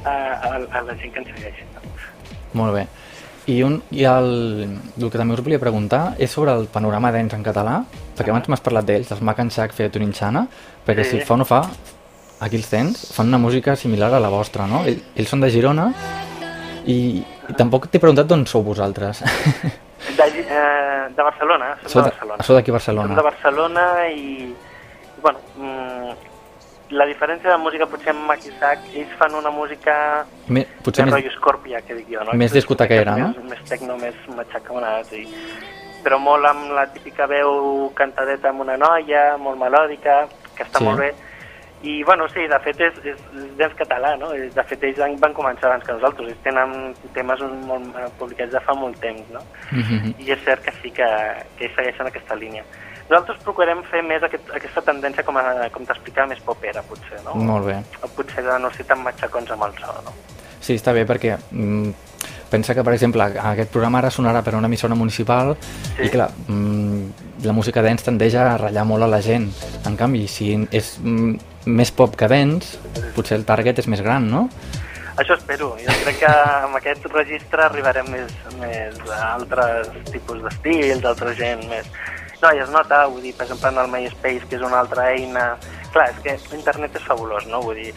a, 0.04 0.12
a, 0.12 0.54
a 0.78 0.82
la 0.88 0.96
gent 1.00 1.12
que 1.12 1.20
ens 1.24 1.32
segueix. 1.36 1.62
No? 1.74 1.80
Molt 2.64 2.74
bé. 2.80 2.86
I, 3.46 3.59
un, 3.62 3.83
i 3.92 4.04
el, 4.09 4.28
el 4.96 5.11
que 5.12 5.18
també 5.20 5.35
us 5.37 5.42
volia 5.44 5.59
preguntar 5.61 6.14
és 6.18 6.30
sobre 6.33 6.54
el 6.57 6.64
panorama 6.72 7.11
dents 7.12 7.35
en 7.37 7.42
català, 7.44 7.83
perquè 8.16 8.30
abans 8.33 8.48
m'has 8.48 8.62
parlat 8.64 8.87
d'ells, 8.88 9.11
els 9.12 9.20
Mac 9.20 9.38
and 9.42 9.52
Shack 9.52 9.74
feia 9.76 9.90
Torinxana, 9.92 10.46
perquè 10.87 11.04
Sí. 11.04 11.18
si 11.18 11.24
fa 11.28 11.35
o 11.35 11.37
no 11.37 11.44
fa, 11.44 11.62
aquí 12.40 12.57
els 12.57 12.68
tens, 12.72 13.12
fan 13.12 13.28
una 13.28 13.38
música 13.38 13.76
similar 13.76 14.12
a 14.14 14.20
la 14.20 14.30
vostra, 14.33 14.66
no? 14.66 14.80
Ell- 14.88 15.02
Ells 15.14 15.28
són 15.28 15.40
de 15.44 15.50
Girona 15.52 15.90
i, 16.87 17.20
i 17.48 17.57
tampoc 17.59 17.90
t'he 17.92 18.00
preguntat 18.00 18.26
d'on 18.26 18.46
sou 18.46 18.64
vosaltres. 18.64 19.20
De, 20.04 20.24
eh, 20.28 21.09
de 21.16 21.22
Barcelona, 21.22 21.70
som 21.87 22.02
de 22.02 22.09
de- 22.09 22.11
Barcelona. 22.12 22.42
sou 22.44 22.57
d'aquí 22.57 22.70
Barcelona. 22.70 23.09
Som 23.09 23.16
de 23.16 23.22
Barcelona 23.24 23.85
i, 24.12 24.54
bueno, 25.22 25.38
mm, 25.57 26.23
la 26.94 27.07
diferència 27.11 27.50
de 27.50 27.59
música 27.59 27.87
potser 27.90 28.12
amb 28.14 28.24
Mac 28.28 28.44
i 28.46 28.52
Sac, 28.61 28.78
ells 28.94 29.12
fan 29.18 29.35
una 29.35 29.50
música 29.50 29.94
Me, 30.48 30.62
potser 30.85 31.04
més 31.07 31.14
rotllo 31.16 31.33
Scorpia, 31.37 31.80
que 31.83 31.96
dic 31.98 32.09
jo, 32.14 32.22
no? 32.24 32.33
més 32.38 32.52
discotequera, 32.54 33.16
no? 33.18 33.28
Més, 33.35 33.50
més 33.52 33.68
tecno, 33.68 33.96
més 34.00 34.14
matxaconat, 34.37 35.12
i... 35.18 35.26
però 36.04 36.18
molt 36.20 36.44
amb 36.46 36.70
la 36.76 36.87
típica 36.92 37.26
veu 37.30 37.90
cantadeta 37.96 38.50
amb 38.52 38.61
una 38.66 38.76
noia, 38.76 39.37
molt 39.40 39.59
melòdica, 39.61 40.24
que 40.57 40.62
està 40.66 40.78
Sí. 40.83 40.85
molt 40.85 41.00
bé. 41.00 41.12
I, 41.85 42.02
bueno, 42.04 42.24
sí, 42.33 42.46
de 42.48 42.59
fet 42.64 42.78
és, 42.80 42.94
és, 43.04 43.18
és 43.37 43.57
dents 43.59 43.74
català, 43.76 44.14
no? 44.16 44.30
De 44.33 44.62
fet, 44.64 44.85
ells 44.88 44.96
van- 45.20 45.35
començar 45.37 45.66
abans 45.68 45.85
que 45.85 45.92
nosaltres, 45.92 46.30
ells 46.30 46.40
tenen 46.46 46.94
temes 47.12 47.42
molt 47.66 47.90
eh, 48.00 48.07
publicats 48.18 48.52
de 48.54 48.61
fa 48.64 48.72
molt 48.72 48.96
temps, 49.02 49.26
no? 49.35 49.42
Mhm. 49.70 50.14
I 50.24 50.30
és 50.33 50.40
cert 50.46 50.62
que 50.64 50.72
sí 50.80 50.90
que, 50.90 51.09
que 51.59 51.66
ells 51.66 51.74
segueixen 51.76 52.07
aquesta 52.09 52.35
línia. 52.40 52.64
Nosaltres 53.10 53.42
procurem 53.44 53.82
fer 53.90 54.00
més 54.06 54.22
aquest, 54.24 54.48
aquesta 54.56 54.80
tendència, 54.86 55.24
com, 55.26 55.36
a, 55.36 55.68
com 55.74 55.84
t'explicava, 55.84 56.30
més 56.30 56.40
popera, 56.44 56.82
potser, 56.88 57.20
no? 57.26 57.34
Molt 57.36 57.66
bé. 57.68 57.76
O 58.02 58.08
potser 58.16 58.42
de 58.46 58.56
no 58.62 58.70
ser 58.72 58.86
tan 58.88 59.02
matxacons 59.04 59.50
amb 59.52 59.66
el 59.68 59.74
so, 59.80 59.92
no? 60.06 60.14
Sí, 60.64 60.78
està 60.78 60.94
bé 60.96 61.02
perquè 61.04 61.34
mm, 61.50 61.90
pensa 62.48 62.72
que, 62.74 62.84
per 62.86 62.94
exemple, 62.96 63.26
aquest 63.52 63.70
programa 63.74 64.00
ara 64.00 64.10
sonarà 64.14 64.40
per 64.46 64.54
una 64.56 64.70
emissora 64.70 64.96
municipal 64.96 65.52
Sí. 65.96 66.06
i, 66.06 66.08
clar, 66.08 66.30
mm, 66.48 67.44
la 67.44 67.52
música 67.52 67.82
dance 67.84 68.06
tendeix 68.08 68.34
a 68.40 68.56
ratllar 68.56 68.86
molt 68.88 69.04
a 69.04 69.10
la 69.12 69.20
gent. 69.20 69.50
En 69.84 69.98
canvi, 70.00 70.24
si 70.26 70.54
és 70.72 70.94
mm, 71.02 71.36
més 71.66 71.92
pop 71.92 72.16
que 72.16 72.26
dance, 72.32 72.78
potser 73.14 73.36
el 73.36 73.44
target 73.44 73.78
és 73.84 73.86
més 73.92 74.00
gran, 74.00 74.30
no? 74.32 74.48
Això 75.20 75.36
espero. 75.36 75.74
Jo 75.78 75.92
crec 76.02 76.16
que 76.24 76.30
amb 76.32 76.74
aquest 76.80 77.04
registre 77.12 77.62
arribarem 77.68 78.08
més, 78.10 78.32
més 78.58 78.96
a 79.14 79.34
altres 79.36 79.92
tipus 80.10 80.40
d'estils, 80.42 81.04
altra 81.04 81.36
gent 81.38 81.68
més... 81.70 81.86
No, 82.42 82.51
i 82.53 82.59
es 82.61 82.68
nota, 82.73 83.07
vull 83.09 83.23
dir, 83.25 83.33
per 83.37 83.47
exemple, 83.47 83.70
en 83.70 83.79
el 83.85 83.88
MySpace, 83.92 84.47
que 84.51 84.57
és 84.59 84.62
una 84.66 84.81
altra 84.85 85.11
eina... 85.14 85.55
Clar, 85.94 86.09
és 86.11 86.16
que 86.49 86.57
internet 86.57 86.97
és 86.99 87.05
fabulós, 87.07 87.44
no? 87.47 87.61
Vull 87.62 87.77
dir, 87.79 87.92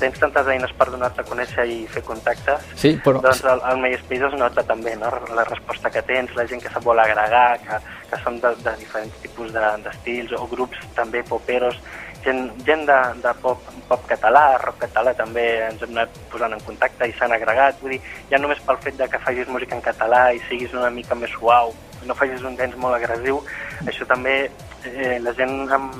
tens 0.00 0.16
tantes 0.18 0.48
eines 0.50 0.72
per 0.74 0.88
donar-te 0.90 1.22
a 1.22 1.26
conèixer 1.28 1.62
i 1.70 1.76
fer 1.86 2.02
contactes, 2.02 2.64
Sí, 2.80 2.96
però... 3.04 3.20
doncs 3.22 3.44
el, 3.46 3.62
el 3.70 3.78
MySpace 3.84 4.26
es 4.32 4.34
nota 4.40 4.64
també, 4.66 4.96
no? 4.98 5.12
La 5.38 5.44
resposta 5.46 5.92
que 5.94 6.02
tens, 6.02 6.34
la 6.34 6.44
gent 6.50 6.60
que 6.64 6.72
se't 6.74 6.82
vol 6.84 6.98
agregar, 6.98 7.60
que, 7.62 7.78
que 8.10 8.18
són 8.24 8.40
de, 8.42 8.50
de 8.66 8.74
diferents 8.82 9.14
tipus 9.22 9.52
de- 9.54 9.70
d'estils, 9.86 10.34
o 10.34 10.48
grups 10.50 10.82
també 10.98 11.22
poperos, 11.22 11.78
gent, 12.24 12.50
gent 12.66 12.84
de, 12.88 12.98
de 13.22 13.32
pop, 13.42 13.62
pop 13.88 14.04
català, 14.10 14.44
rock 14.62 14.80
català 14.86 15.12
també 15.18 15.44
ens 15.68 15.82
hem 15.84 15.94
anat 15.96 16.16
posant 16.32 16.52
en 16.56 16.62
contacte 16.66 17.08
i 17.08 17.14
s'han 17.18 17.32
agregat, 17.36 17.80
vull 17.82 17.94
dir, 17.96 18.00
ja 18.30 18.38
només 18.40 18.60
pel 18.66 18.80
fet 18.84 18.96
de 19.00 19.08
que 19.08 19.20
facis 19.22 19.48
música 19.52 19.76
en 19.76 19.84
català 19.84 20.26
i 20.34 20.40
siguis 20.48 20.72
una 20.74 20.90
mica 20.90 21.14
més 21.14 21.30
suau, 21.36 21.74
no 22.04 22.14
facis 22.18 22.42
un 22.44 22.56
dance 22.56 22.76
molt 22.80 22.96
agressiu, 22.98 23.42
això 23.86 24.06
també 24.08 24.36
eh, 24.84 25.18
la 25.24 25.32
gent 25.36 25.68
amb, 25.72 25.94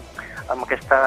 amb 0.52 0.64
aquesta 0.66 0.98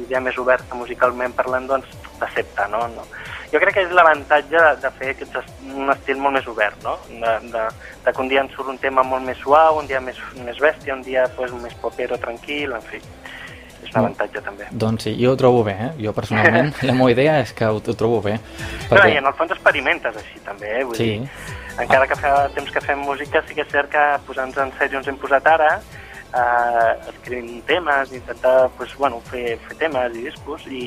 idea 0.00 0.20
més 0.24 0.38
oberta 0.40 0.74
musicalment 0.78 1.34
parlant, 1.36 1.66
doncs 1.68 1.90
t'accepta, 2.20 2.68
no? 2.72 2.86
no? 2.94 3.04
Jo 3.52 3.60
crec 3.60 3.74
que 3.78 3.82
és 3.86 3.92
l'avantatge 3.96 4.60
de, 4.60 4.72
de 4.82 4.90
fer 4.98 5.10
aquest, 5.14 5.36
est- 5.40 5.60
un 5.72 5.88
estil 5.92 6.18
molt 6.20 6.36
més 6.36 6.48
obert, 6.48 6.76
no? 6.84 6.96
De, 7.08 7.34
de, 7.52 7.62
de 8.04 8.12
que 8.12 8.20
un 8.20 8.28
dia 8.28 8.42
ens 8.44 8.52
surt 8.56 8.68
un 8.72 8.80
tema 8.80 9.04
molt 9.04 9.24
més 9.24 9.38
suau, 9.40 9.78
un 9.80 9.86
dia 9.88 10.00
més, 10.04 10.16
més 10.44 10.58
bèstia, 10.60 10.96
un 10.96 11.04
dia 11.04 11.24
pues, 11.36 11.52
més 11.62 11.72
popero, 11.80 12.18
tranquil, 12.20 12.74
en 12.76 12.84
fi. 12.90 13.00
És 13.88 13.94
un 13.94 14.00
avantatge 14.02 14.42
també. 14.44 14.66
Doncs 14.84 15.06
sí, 15.08 15.14
jo 15.16 15.32
ho 15.32 15.36
trobo 15.40 15.62
bé, 15.64 15.72
eh? 15.72 15.90
Jo 16.04 16.12
personalment, 16.12 16.74
la 16.88 16.92
meva 16.96 17.10
idea 17.14 17.38
és 17.40 17.54
que 17.56 17.64
ho, 17.68 17.78
ho 17.80 17.94
trobo 17.96 18.20
bé. 18.24 18.34
Però, 18.90 19.06
I 19.08 19.16
en 19.20 19.26
el 19.30 19.36
fons 19.38 19.54
experimentes 19.56 20.18
així 20.20 20.42
també, 20.44 20.74
eh? 20.80 20.84
Vull 20.84 20.96
Sí. 20.98 21.06
dir, 21.14 21.30
encara 21.80 22.06
que 22.10 22.18
fa 22.20 22.34
temps 22.56 22.70
que 22.74 22.82
fem 22.84 23.00
música, 23.00 23.40
sí 23.48 23.56
que 23.56 23.64
és 23.64 23.72
cert 23.72 23.88
que 23.92 24.04
posant-nos 24.26 24.60
en 24.66 24.74
sèrio 24.78 25.00
ens 25.00 25.08
hem 25.08 25.16
posat 25.16 25.46
ara, 25.48 25.70
eh, 26.34 26.92
escrivint 27.14 27.64
temes, 27.64 28.12
intentar 28.12 28.68
pues, 28.76 28.92
bueno, 28.98 29.22
fer, 29.30 29.56
fer 29.68 29.78
temes 29.80 30.12
i 30.18 30.26
discos 30.26 30.66
i, 30.68 30.82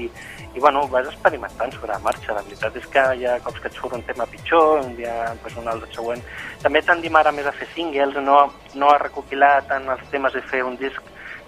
i 0.53 0.59
bueno, 0.59 0.85
vas 0.91 1.07
experimentant 1.09 1.73
sobre 1.73 1.93
la 1.95 1.99
marxa. 2.05 2.35
La 2.37 2.43
veritat 2.45 2.75
és 2.77 2.85
que 2.93 3.05
hi 3.17 3.25
ha 3.25 3.39
cops 3.41 3.59
que 3.63 3.71
et 3.71 3.79
surt 3.79 3.97
un 3.97 4.03
tema 4.05 4.27
pitjor, 4.29 4.83
un 4.85 4.93
dia 4.99 5.33
pues, 5.41 5.57
un 5.57 5.67
altre 5.71 5.89
següent. 5.95 6.21
També 6.61 6.83
tendim 6.85 7.15
ara 7.17 7.31
més 7.33 7.47
a 7.49 7.55
fer 7.57 7.67
singles, 7.73 8.13
no, 8.21 8.43
no 8.75 8.93
a 8.93 8.99
recopilar 9.01 9.63
tant 9.71 9.89
els 9.89 10.05
temes 10.13 10.35
i 10.37 10.45
fer 10.53 10.61
un 10.67 10.77
disc, 10.77 11.01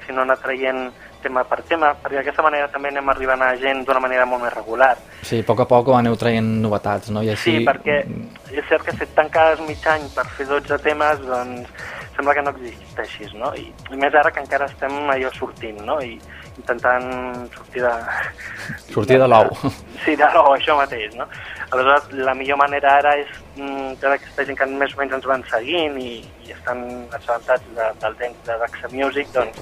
sinó 0.08 0.24
anar 0.26 0.40
traient 0.42 0.88
tema 1.24 1.46
per 1.48 1.62
tema, 1.70 1.94
perquè 2.04 2.20
d'aquesta 2.20 2.46
manera 2.46 2.70
també 2.74 2.92
anem 2.92 3.10
arribant 3.14 3.42
a 3.46 3.54
gent 3.62 3.84
d'una 3.88 4.04
manera 4.04 4.28
molt 4.30 4.44
més 4.44 4.54
regular. 4.54 4.94
Sí, 5.24 5.40
a 5.42 5.48
poc 5.48 5.64
a 5.64 5.68
poc 5.70 5.94
aneu 5.98 6.20
traient 6.20 6.52
novetats, 6.64 7.12
no? 7.16 7.24
I 7.24 7.34
així... 7.34 7.58
Sí, 7.60 7.66
perquè 7.68 8.02
és 8.54 8.70
cert 8.70 8.86
que 8.86 8.96
si 8.98 9.08
et 9.08 9.16
tanques 9.18 9.64
mig 9.68 9.90
any 9.90 10.06
per 10.14 10.28
fer 10.38 10.48
12 10.52 10.80
temes, 10.86 11.24
doncs 11.26 11.90
sembla 12.16 12.34
que 12.36 12.44
no 12.46 12.54
existeixis, 12.54 13.34
no? 13.40 13.52
I, 13.58 13.68
i 13.92 14.00
més 14.00 14.14
ara 14.14 14.32
que 14.32 14.44
encara 14.44 14.70
estem 14.70 14.94
allò 15.10 15.32
sortint, 15.34 15.80
no? 15.88 15.98
I 16.04 16.18
intentant 16.58 17.08
sortir 17.56 17.82
de... 17.82 17.94
Sortir 18.94 19.20
de 19.22 19.30
l'ou. 19.30 19.50
Sí, 20.04 20.18
de 20.20 20.28
l'ou, 20.34 20.52
això 20.52 20.76
mateix, 20.76 21.14
no? 21.16 21.24
Aleshores, 21.72 22.10
la 22.28 22.34
millor 22.36 22.60
manera 22.60 22.98
ara 23.00 23.14
és 23.22 23.30
mm, 23.56 23.94
que 24.02 24.10
aquesta 24.12 24.44
gent 24.50 24.60
que 24.60 24.68
més 24.68 24.92
o 24.94 25.00
menys 25.00 25.16
ens 25.16 25.28
van 25.30 25.46
seguint 25.48 25.96
i, 26.02 26.18
i 26.44 26.52
estan 26.52 26.84
assabentats 27.16 27.70
de, 27.78 27.88
del 28.04 28.18
dents 28.20 28.42
de 28.50 28.58
Daxa 28.66 28.92
Music, 28.92 29.32
doncs 29.34 29.62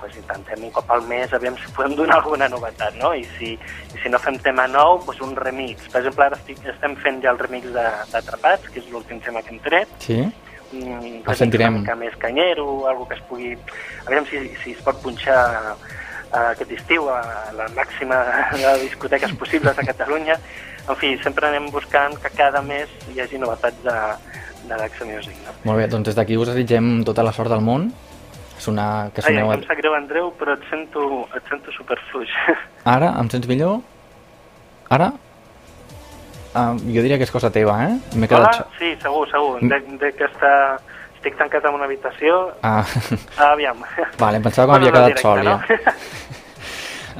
pues 0.00 0.16
intentem 0.16 0.62
un 0.64 0.70
cop 0.72 0.90
al 0.90 1.02
mes 1.08 1.32
aviam 1.36 1.56
si 1.60 1.70
podem 1.76 1.94
donar 1.96 2.16
alguna 2.18 2.48
novetat, 2.48 2.94
no? 2.96 3.12
I 3.14 3.24
si, 3.38 3.52
i 3.94 3.98
si 4.02 4.08
no 4.08 4.18
fem 4.18 4.38
tema 4.40 4.66
nou, 4.66 4.98
doncs 5.04 5.20
un 5.20 5.34
remix. 5.36 5.88
Per 5.92 6.00
exemple, 6.00 6.24
ara 6.24 6.36
estic, 6.38 6.62
estem 6.72 6.96
fent 6.96 7.20
ja 7.22 7.30
el 7.34 7.38
remix 7.38 7.66
de- 7.74 7.88
d'Atrapats, 8.12 8.68
que 8.72 8.80
és 8.80 8.88
l'últim 8.90 9.20
tema 9.20 9.42
que 9.42 9.50
hem 9.54 9.60
tret, 9.60 9.88
Sí? 9.98 10.20
un 10.72 10.82
El 10.82 11.22
remix 11.24 11.38
sentirem. 11.38 11.76
una 11.82 11.94
més 11.96 12.16
canyero, 12.16 12.86
algo 12.88 13.06
que 13.08 13.14
es 13.16 13.22
pugui... 13.28 13.52
A 14.06 14.10
veure 14.10 14.24
si, 14.30 14.48
si 14.64 14.72
es 14.72 14.82
pot 14.82 15.00
punxar 15.02 15.76
eh, 16.32 16.38
aquest 16.54 16.72
estiu 16.72 17.08
a 17.10 17.20
la 17.56 17.68
màxima 17.76 18.20
de 18.56 18.74
discoteques 18.84 19.32
possibles 19.34 19.76
a 19.78 19.82
Catalunya. 19.84 20.38
En 20.88 20.96
fi, 20.96 21.16
sempre 21.22 21.46
anem 21.46 21.68
buscant 21.70 22.14
que 22.22 22.30
cada 22.34 22.62
mes 22.62 22.88
hi 23.12 23.20
hagi 23.20 23.38
novetats 23.38 23.82
de, 23.84 23.96
de 24.66 24.76
l'Axa 24.78 25.04
Music. 25.04 25.36
No? 25.44 25.52
Molt 25.64 25.78
bé, 25.82 25.88
doncs 25.92 26.06
des 26.08 26.16
d'aquí 26.16 26.36
us 26.40 26.48
desitgem 26.48 27.02
tota 27.04 27.22
la 27.22 27.32
sort 27.36 27.50
del 27.52 27.60
món. 27.60 27.90
És 28.60 28.68
una... 28.68 29.08
que 29.16 29.22
Ai, 29.24 29.32
soneu... 29.32 29.54
em 29.54 29.62
sap 29.64 29.78
greu, 29.80 29.94
Andreu, 29.96 30.26
però 30.36 30.52
et 30.58 30.64
sento, 30.68 31.02
et 31.32 31.46
sento 31.48 31.72
superfluix. 31.72 32.32
Ara, 32.94 33.14
em 33.16 33.30
sents 33.32 33.48
millor? 33.48 33.78
Ara? 34.92 35.14
Ah, 36.52 36.74
jo 36.76 37.00
diria 37.00 37.16
que 37.16 37.24
és 37.24 37.32
cosa 37.32 37.48
teva, 37.54 37.78
eh? 37.86 37.94
Hola? 38.12 38.28
quedat... 38.28 38.74
Sí, 38.76 38.90
segur, 39.00 39.24
segur. 39.32 39.62
De, 39.64 39.78
de 40.02 40.10
que 40.18 40.28
està, 40.28 40.52
estic 41.14 41.38
tancat 41.40 41.70
en 41.70 41.78
una 41.78 41.88
habitació. 41.88 42.40
Ah, 42.66 42.82
Aviam. 43.48 43.80
vale, 44.22 44.42
em 44.42 44.44
pensava 44.44 44.68
que 44.68 44.76
Bueno, 44.76 44.84
m'havia 44.84 44.92
no 44.92 44.96
quedat 44.98 45.08
directe, 45.08 45.24
sol, 45.24 45.44
no? 45.46 45.56
ja. 45.70 46.28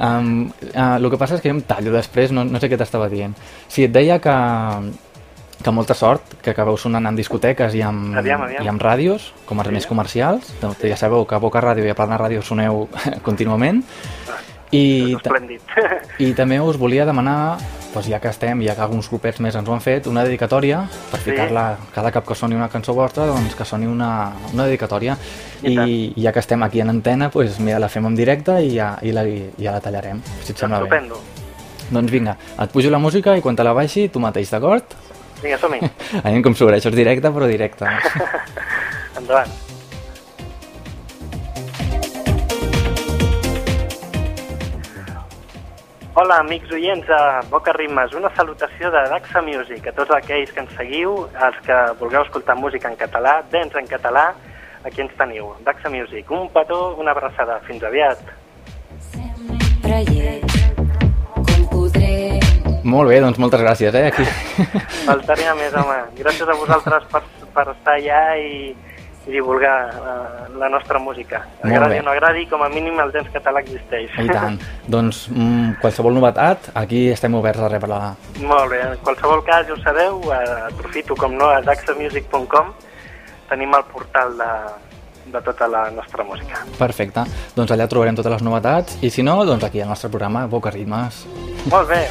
Um, 0.01 0.47
uh, 0.71 0.95
el 0.97 1.09
que 1.13 1.17
passa 1.19 1.35
és 1.37 1.41
que 1.43 1.49
jo 1.49 1.57
em 1.57 1.65
tallo 1.67 1.91
després, 1.93 2.31
no, 2.33 2.45
no 2.47 2.61
sé 2.61 2.69
què 2.69 2.77
t'estava 2.77 3.09
dient. 3.09 3.33
Sí, 3.69 3.85
et 3.85 3.93
deia 3.93 4.21
que, 4.21 4.37
que 5.63 5.71
molta 5.71 5.93
sort, 5.93 6.21
que 6.41 6.51
acabeu 6.51 6.77
sonant 6.77 7.05
en 7.07 7.15
discoteques 7.15 7.73
i 7.75 7.81
amb, 7.81 8.15
Aviam, 8.17 8.41
aviam. 8.43 8.63
i 8.63 8.67
amb 8.67 8.81
ràdios, 8.81 9.31
com 9.45 9.59
els 9.59 9.67
Sí. 9.69 9.73
més 9.73 9.87
comercials. 9.87 10.53
Doncs 10.61 10.79
Ja 10.83 10.97
sabeu 10.97 11.25
que 11.27 11.35
a 11.35 11.39
Boca 11.39 11.61
Ràdio 11.61 11.85
i 11.85 11.89
a 11.89 11.95
Plana 11.95 12.17
Ràdio 12.17 12.41
soneu 12.41 12.87
contínuament. 13.23 13.83
I, 14.71 15.17
ta- 15.21 15.29
Esplèndid. 15.31 15.59
I 16.19 16.33
també 16.39 16.59
us 16.63 16.77
volia 16.79 17.03
demanar, 17.05 17.57
doncs 17.93 18.07
ja 18.07 18.21
que 18.23 18.29
estem, 18.29 18.61
ja 18.63 18.73
que 18.73 18.81
alguns 18.81 19.09
grupets 19.11 19.41
més 19.43 19.53
ens 19.59 19.67
ho 19.67 19.73
han 19.73 19.81
fet, 19.83 20.07
una 20.07 20.23
dedicatòria 20.23 20.85
per 21.11 21.19
Sí. 21.19 21.31
ficar-la 21.31 21.77
cada 21.93 22.11
cop 22.11 22.25
que 22.29 22.35
soni 22.35 22.55
una 22.55 22.69
cançó 22.69 22.93
vostra, 22.95 23.25
doncs 23.27 23.53
que 23.55 23.65
soni 23.65 23.85
una, 23.85 24.31
una 24.53 24.63
dedicatòria. 24.65 25.17
I 25.63 25.75
I, 25.77 26.13
ja 26.23 26.31
que 26.31 26.39
estem 26.39 26.63
aquí 26.63 26.79
en 26.79 26.89
antena, 26.89 27.27
doncs 27.29 27.59
mira, 27.59 27.79
la 27.79 27.89
fem 27.89 28.05
en 28.05 28.15
directe 28.15 28.61
i 28.63 28.75
ja, 28.77 28.97
i 29.01 29.11
la, 29.11 29.25
i 29.27 29.51
ja 29.59 29.73
la 29.73 29.81
tallarem, 29.81 30.21
si 30.41 30.53
et 30.53 30.57
sembla 30.57 30.79
bé. 30.79 30.85
Estupendo. 30.87 31.19
Doncs 31.91 32.09
vinga, 32.11 32.37
et 32.57 32.71
pujo 32.71 32.89
la 32.89 32.97
música 32.99 33.35
i 33.35 33.41
quan 33.41 33.55
te 33.57 33.63
la 33.67 33.73
baixi, 33.73 34.07
tu 34.07 34.19
mateix, 34.23 34.49
d'acord? 34.49 34.85
Vinga, 35.41 35.57
som-hi. 35.57 35.81
Anem 36.21 36.43
com 36.45 36.53
això 36.53 36.69
és 36.69 36.95
directe, 36.95 37.31
però 37.33 37.49
directe. 37.49 37.89
Endavant. 39.19 39.51
Hola, 46.13 46.41
amics 46.43 46.69
oients 46.75 47.07
de 47.07 47.17
Boca 47.49 47.71
Ritmes. 47.73 48.13
Una 48.19 48.29
salutació 48.35 48.91
de 48.91 49.01
Daxa 49.13 49.41
Music 49.41 49.87
a 49.87 49.93
tots 49.95 50.11
aquells 50.17 50.51
que 50.51 50.59
ens 50.61 50.75
seguiu, 50.75 51.15
els 51.47 51.57
que 51.65 51.77
vulgueu 52.01 52.25
escoltar 52.25 52.57
música 52.59 52.91
en 52.91 52.99
català, 52.99 53.39
dents 53.53 53.79
en 53.79 53.87
català, 53.87 54.27
aquí 54.83 55.01
ens 55.01 55.15
teniu. 55.17 55.53
Daxa 55.65 55.89
Music, 55.89 56.29
un 56.29 56.49
petó, 56.53 56.81
una 56.99 57.15
abraçada. 57.15 57.61
Fins 57.65 57.87
aviat. 57.87 58.19
Molt 62.83 63.11
bé, 63.11 63.19
doncs 63.21 63.37
moltes 63.41 63.61
gràcies, 63.61 63.93
eh? 63.93 64.07
Aquí. 64.09 64.25
Faltaria 65.09 65.53
més, 65.57 65.73
home. 65.77 65.97
Gràcies 66.17 66.49
a 66.49 66.55
vosaltres 66.57 67.05
per, 67.11 67.21
per 67.53 67.67
estar 67.75 67.97
allà 67.99 68.21
i, 68.41 68.71
i 69.27 69.33
divulgar 69.35 69.75
uh, 69.93 70.47
la 70.57 70.69
nostra 70.73 70.99
música. 70.99 71.43
Molt 71.61 71.75
Agradi 71.75 71.99
bé. 71.99 72.01
o 72.01 72.05
no 72.07 72.13
agradi, 72.15 72.45
com 72.49 72.63
a 72.65 72.69
mínim 72.73 72.97
el 73.03 73.13
dents 73.13 73.29
català 73.33 73.61
existeix. 73.61 74.09
I 74.17 74.27
tant. 74.31 74.57
doncs 74.95 75.27
mm, 75.29 75.77
qualsevol 75.83 76.17
novetat, 76.17 76.71
aquí 76.81 77.07
estem 77.13 77.37
oberts 77.37 77.61
a 77.61 77.69
rebre-la. 77.69 78.15
Molt 78.41 78.73
bé, 78.73 78.81
en 78.89 78.97
qualsevol 79.05 79.45
cas, 79.45 79.67
ja 79.69 79.77
ho 79.77 79.81
sabeu, 79.83 80.21
eh, 80.33 80.41
aprofito 80.71 81.17
com 81.19 81.37
no 81.37 81.51
a 81.53 81.61
daxamusic.com, 81.65 82.73
tenim 83.51 83.77
el 83.77 83.85
portal 83.93 84.33
de, 84.41 84.51
de 85.31 85.41
tota 85.45 85.67
la 85.69 85.89
nostra 85.93 86.25
música. 86.25 86.65
Perfecte. 86.79 87.25
Doncs 87.55 87.71
allà 87.75 87.87
trobarem 87.91 88.17
totes 88.17 88.39
les 88.39 88.45
novetats 88.45 88.97
i 89.05 89.13
si 89.13 89.25
no, 89.27 89.37
doncs 89.45 89.69
aquí 89.69 89.83
al 89.83 89.91
nostre 89.91 90.09
programa 90.09 90.47
Boca 90.49 90.73
Ritmes. 90.73 91.25
Molt 91.69 91.91
bé, 91.91 92.05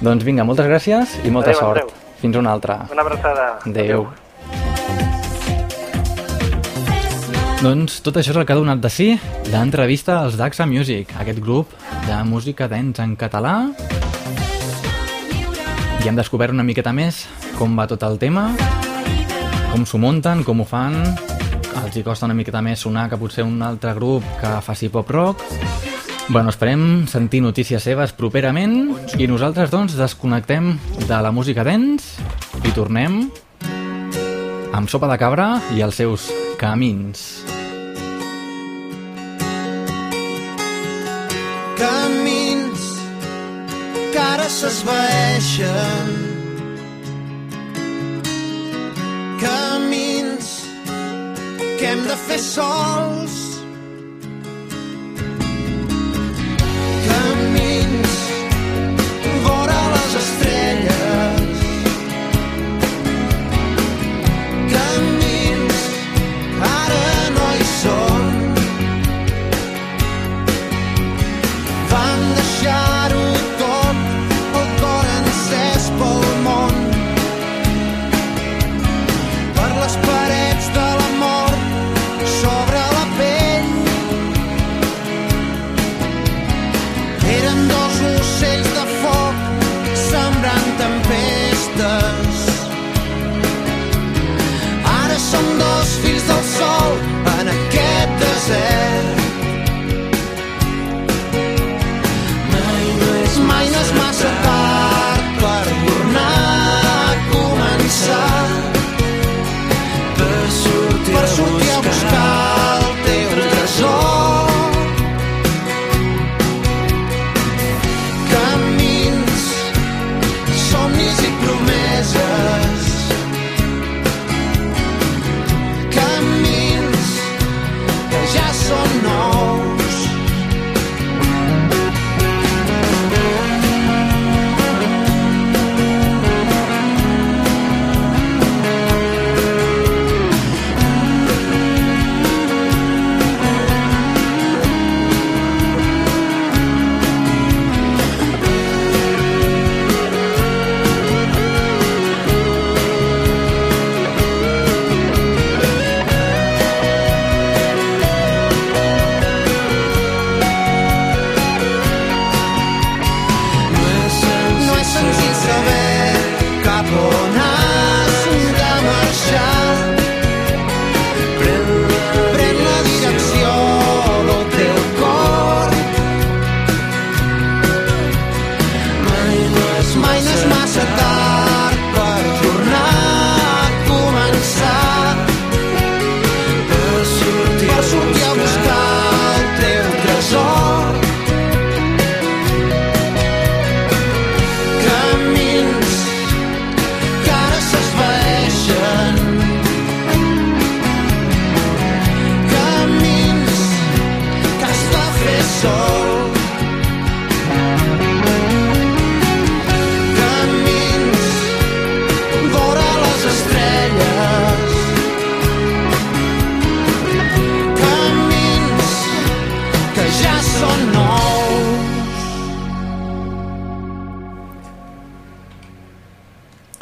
Doncs 0.00 0.24
vinga, 0.24 0.44
moltes 0.44 0.66
gràcies 0.66 1.14
i 1.24 1.30
molta 1.30 1.50
Adéu, 1.50 1.60
sort. 1.60 1.78
adéu. 1.78 1.88
Fins 2.20 2.36
una 2.36 2.52
altra. 2.52 2.86
una 2.90 3.02
abraçada. 3.02 3.58
Adéu. 3.66 4.06
Doncs 7.62 8.00
tot 8.04 8.16
això 8.16 8.34
és 8.34 8.36
el 8.36 8.44
que 8.44 8.52
ha 8.52 8.56
donat 8.56 8.80
de 8.82 8.90
si 8.92 9.06
l'entrevista 9.52 10.18
als 10.20 10.36
Daxa 10.36 10.66
Music, 10.66 11.14
aquest 11.18 11.40
grup 11.40 11.70
de 12.06 12.18
música 12.24 12.68
dance 12.68 13.00
en 13.02 13.16
català. 13.16 13.70
I 16.04 16.08
hem 16.08 16.16
descobert 16.16 16.52
una 16.52 16.62
miqueta 16.62 16.92
més 16.92 17.26
com 17.58 17.78
va 17.78 17.86
tot 17.86 18.02
el 18.02 18.18
tema, 18.18 18.50
com 19.72 19.86
s'ho 19.86 19.98
munten, 19.98 20.42
com 20.44 20.60
ho 20.60 20.66
fan, 20.68 20.98
els 21.84 21.96
hi 21.96 22.02
costa 22.02 22.26
una 22.26 22.34
miqueta 22.34 22.60
més 22.60 22.80
sonar 22.84 23.08
que 23.08 23.16
potser 23.16 23.44
un 23.46 23.62
altre 23.62 23.94
grup 23.94 24.26
que 24.40 24.50
faci 24.60 24.90
pop-rock. 24.92 25.40
Bueno, 26.28 26.48
esperem 26.48 27.06
sentir 27.06 27.42
notícies 27.44 27.84
seves 27.84 28.14
properament 28.16 28.94
i 29.20 29.26
nosaltres, 29.28 29.68
doncs, 29.70 29.92
desconnectem 29.98 30.72
de 31.04 31.18
la 31.20 31.30
música 31.30 31.62
dance 31.66 32.16
i 32.64 32.72
tornem 32.72 33.26
amb 34.74 34.88
Sopa 34.88 35.10
de 35.12 35.18
Cabra 35.20 35.48
i 35.76 35.84
els 35.84 36.00
seus 36.00 36.30
camins. 36.58 37.44
camins 41.78 42.88
que 44.14 44.20
ara 44.24 44.48
s'esvaeixen 44.48 46.12
camins 49.44 50.52
que 51.78 51.90
hem 51.92 52.06
de 52.08 52.22
fer 52.26 52.40
sols 52.40 53.43
camins 57.14 58.10
vora 58.28 58.43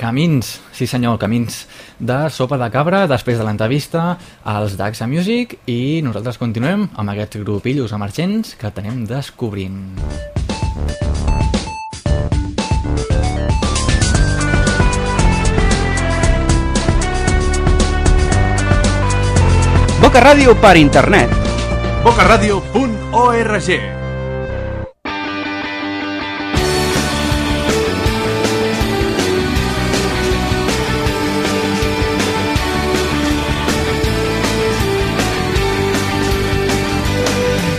Camins, 0.03 0.59
sí 0.75 0.89
senyor, 0.91 1.15
Camins 1.23 1.69
de 2.03 2.17
Sopa 2.35 2.59
de 2.59 2.67
Cabra, 2.75 3.05
després 3.07 3.39
de 3.39 3.45
l'entrevista 3.47 4.17
als 4.43 4.75
Daxa 4.75 5.07
Music 5.07 5.55
i 5.71 6.03
nosaltres 6.03 6.41
continuem 6.43 6.89
amb 6.99 7.15
aquests 7.15 7.39
grupillos 7.45 7.95
emergents 7.95 8.57
que 8.59 8.75
tenem 8.75 9.07
descobrint. 9.07 9.79
Boca 20.03 20.27
Ràdio 20.27 20.59
per 20.59 20.75
internet. 20.83 21.31
bocaradio.org 22.03 24.02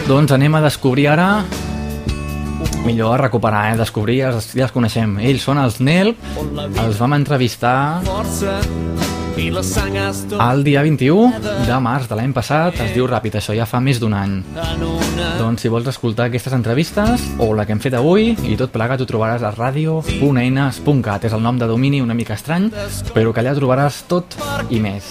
Doncs 0.03 0.33
anem 0.35 0.55
a 0.55 0.61
descobrir 0.61 1.07
ara 1.07 1.27
millor 2.83 3.21
recuperar, 3.21 3.71
eh? 3.71 3.77
Descobrir, 3.79 4.17
ja 4.19 4.33
els, 4.33 4.49
ja 4.51 4.67
els 4.67 4.73
coneixem. 4.75 5.15
Ells 5.23 5.45
són 5.47 5.61
els 5.61 5.79
NELP, 5.79 6.19
els 6.83 6.99
vam 6.99 7.15
entrevistar 7.15 8.01
el 9.33 10.63
dia 10.63 10.83
21 10.83 11.39
de 11.65 11.77
març 11.81 12.09
de 12.09 12.17
l'any 12.19 12.33
passat. 12.35 12.75
Es 12.83 12.91
diu 12.93 13.07
ràpid, 13.09 13.39
això 13.39 13.55
ja 13.55 13.65
fa 13.65 13.79
més 13.79 14.01
d'un 14.03 14.13
any. 14.13 14.35
Doncs 15.39 15.63
si 15.63 15.71
vols 15.71 15.87
escoltar 15.89 16.27
aquestes 16.27 16.53
entrevistes 16.53 17.23
o 17.39 17.53
la 17.55 17.65
que 17.65 17.73
hem 17.73 17.81
fet 17.81 17.95
avui 17.97 18.33
i 18.43 18.57
tot 18.59 18.75
plegat 18.75 19.01
ho 19.01 19.07
trobaràs 19.09 19.47
a 19.47 19.53
radio.eines.cat 19.55 21.29
és 21.29 21.33
el 21.33 21.43
nom 21.47 21.57
de 21.57 21.69
domini 21.71 22.03
una 22.03 22.17
mica 22.17 22.35
estrany 22.35 22.69
però 23.15 23.33
que 23.33 23.41
allà 23.41 23.55
trobaràs 23.57 24.03
tot 24.11 24.37
i 24.69 24.81
més 24.83 25.09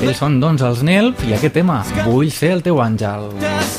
ells 0.00 0.18
són 0.18 0.40
doncs 0.42 0.64
els 0.66 0.84
NELP 0.86 1.26
i 1.28 1.34
aquest 1.36 1.58
tema 1.60 1.82
Vull 2.06 2.30
ser 2.34 2.54
el 2.56 2.64
teu 2.66 2.80
àngel 2.82 3.28
volaràs 3.60 3.69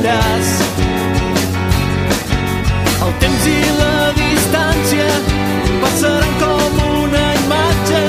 marxaràs 0.00 0.50
el 3.04 3.12
temps 3.20 3.46
i 3.50 3.58
la 3.80 4.12
distància 4.16 5.08
passaran 5.82 6.32
com 6.40 6.80
una 7.02 7.26
imatge 7.42 8.02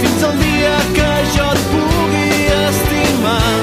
fins 0.00 0.24
al 0.30 0.40
dia 0.40 0.74
que 0.96 1.12
jo 1.36 1.52
et 1.52 1.62
pugui 1.74 2.32
estimar. 2.70 3.54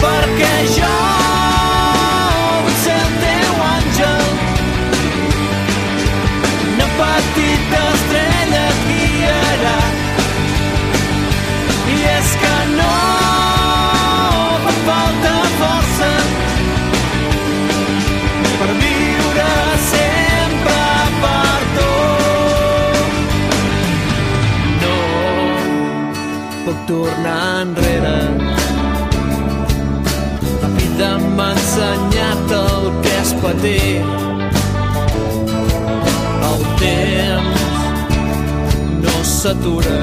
Perquè 0.00 0.54
jo 0.78 1.07
puc 26.68 26.86
tornar 26.86 27.62
enrere. 27.62 28.18
La 30.62 30.68
vida 30.78 31.08
m'ha 31.36 31.48
ensenyat 31.56 32.52
el 32.58 32.88
que 33.04 33.14
és 33.22 33.30
patir. 33.42 33.94
El 36.50 36.60
temps 36.82 37.64
no 39.04 39.16
s'atura 39.32 39.98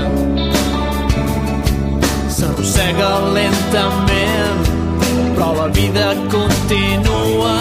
s'arrossega 2.38 3.12
lentament, 3.38 4.70
però 5.36 5.50
la 5.62 5.68
vida 5.80 6.12
continua. 6.38 7.58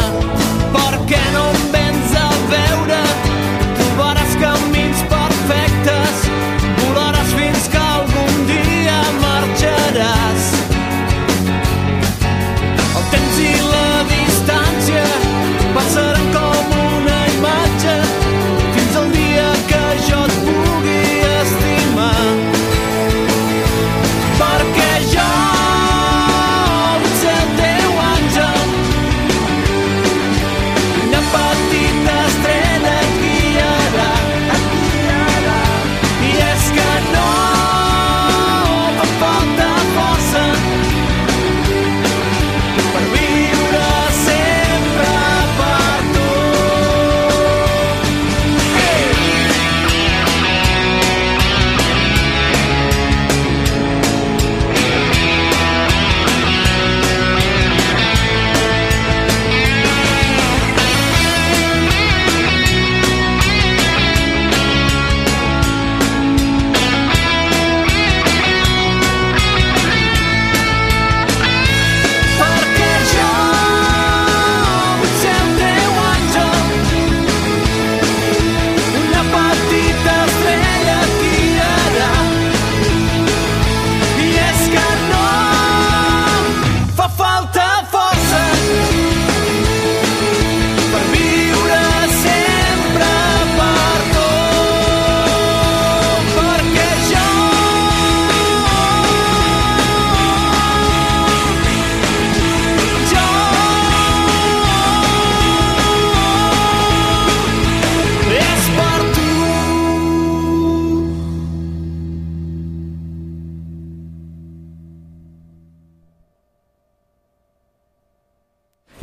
Per 0.76 0.92
què 1.10 1.24
no 1.36 1.48
em 1.52 1.64
vens 1.72 1.83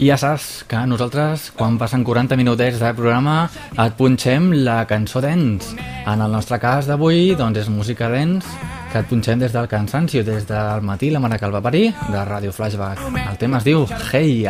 i 0.02 0.08
ja 0.10 0.16
saps 0.18 0.64
que 0.66 0.80
nosaltres 0.90 1.52
quan 1.54 1.76
passen 1.78 2.02
40 2.02 2.34
minutets 2.40 2.80
de 2.82 2.90
programa 2.98 3.36
et 3.70 3.94
punxem 4.00 4.50
la 4.66 4.80
cançó 4.90 5.22
dents 5.22 5.76
en 5.78 6.24
el 6.26 6.32
nostre 6.34 6.58
cas 6.58 6.90
d'avui 6.90 7.36
doncs 7.38 7.62
és 7.62 7.70
música 7.70 8.10
dents 8.10 8.48
que 8.92 9.04
et 9.04 9.08
punxem 9.08 9.40
des 9.40 9.54
del 9.54 9.70
cansancio 9.70 10.24
des 10.26 10.48
del 10.50 10.82
matí 10.82 11.12
la 11.14 11.22
mare 11.22 11.38
que 11.38 11.46
el 11.46 11.54
va 11.54 11.62
parir 11.62 11.94
de 12.10 12.26
Radio 12.26 12.52
Flashback 12.52 12.98
el 13.30 13.38
tema 13.38 13.62
es 13.62 13.64
diu 13.70 13.86
Hey 14.12 14.48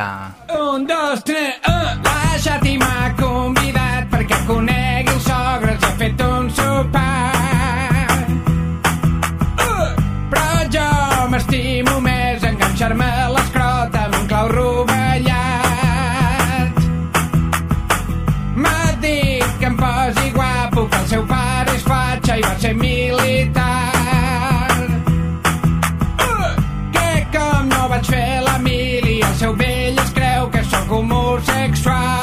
Un, 0.72 0.88
dos, 0.88 1.24
tres, 1.26 1.60
uh. 1.68 2.00
La 2.00 2.40
Xati 2.40 2.78
m'ha 2.80 3.12
convidat 3.20 4.08
perquè 4.14 4.40
conegui 4.48 5.12
els 5.12 5.28
sogres 5.28 5.82
i 5.82 5.86
ha 5.86 5.92
fet 6.00 6.24
un 6.26 6.50
sopar. 6.56 8.16
Uh. 9.68 9.92
Però 10.32 10.48
jo 10.78 10.90
m'estimo 11.36 12.00
més 12.08 12.48
enganxar-me 12.54 13.12
a 13.12 13.28
l'escrota 13.28 13.41
i 22.42 22.44
va 22.44 22.60
ser 22.60 22.74
militar. 22.74 23.92
Que 26.96 27.10
com 27.36 27.70
no 27.70 27.82
vaig 27.92 28.06
fer 28.14 28.42
la 28.48 28.56
mili, 28.66 29.16
el 29.28 29.36
seu 29.42 29.54
vell 29.62 29.98
es 30.06 30.12
creu 30.18 30.50
que 30.56 30.64
sóc 30.74 30.88
homosexual. 31.00 32.20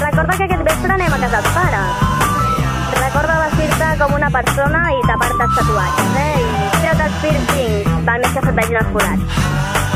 Recorda 0.00 0.36
que 0.36 0.44
a 0.44 0.48
casa 0.48 0.64
vestir-te 3.46 3.88
com 4.02 4.10
una 4.18 4.30
persona 4.30 4.80
i 4.94 5.00
tapar-te 5.08 5.42
els 5.48 5.56
tatuatges, 5.58 6.12
eh? 6.26 6.36
I 6.40 6.42
treure't 6.76 7.08
els 7.08 7.16
piercings 7.24 7.89
val 8.06 8.22
més 8.22 8.32
que 8.34 8.44
se't 8.44 8.56
vegin 8.58 8.78
els 8.80 8.92
forats. 8.94 9.40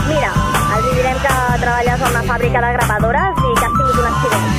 Mira, 0.09 0.33
els 0.77 0.89
direm 0.99 1.21
que 1.25 1.37
treballes 1.63 2.03
a 2.03 2.11
una 2.13 2.25
fàbrica 2.31 2.65
de 2.65 2.73
grapadores 2.79 3.45
i 3.51 3.55
que 3.61 3.69
has 3.69 3.79
tingut 3.79 4.03
un 4.03 4.11
accident. 4.11 4.51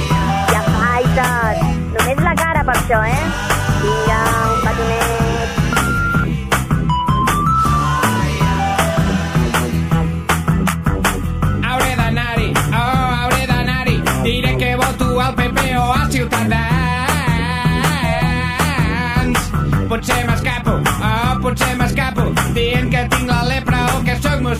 I 0.53 0.61
afaita't! 0.61 1.67
Només 1.97 2.25
la 2.29 2.39
cara 2.41 2.65
per 2.69 2.79
això, 2.79 3.03
eh? 3.09 3.54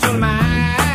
on 0.04 0.20
my 0.20 0.95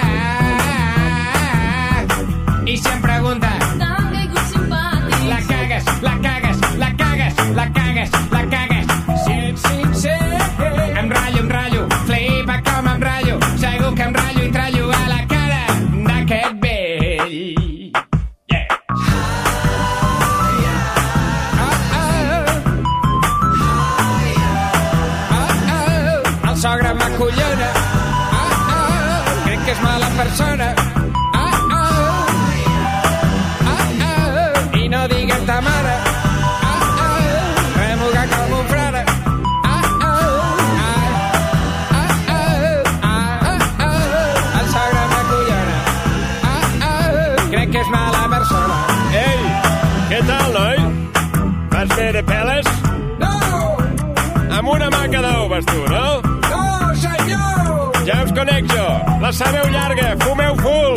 sabeu 59.41 59.67
llarga, 59.73 60.17
fumeu 60.21 60.55
full. 60.57 60.95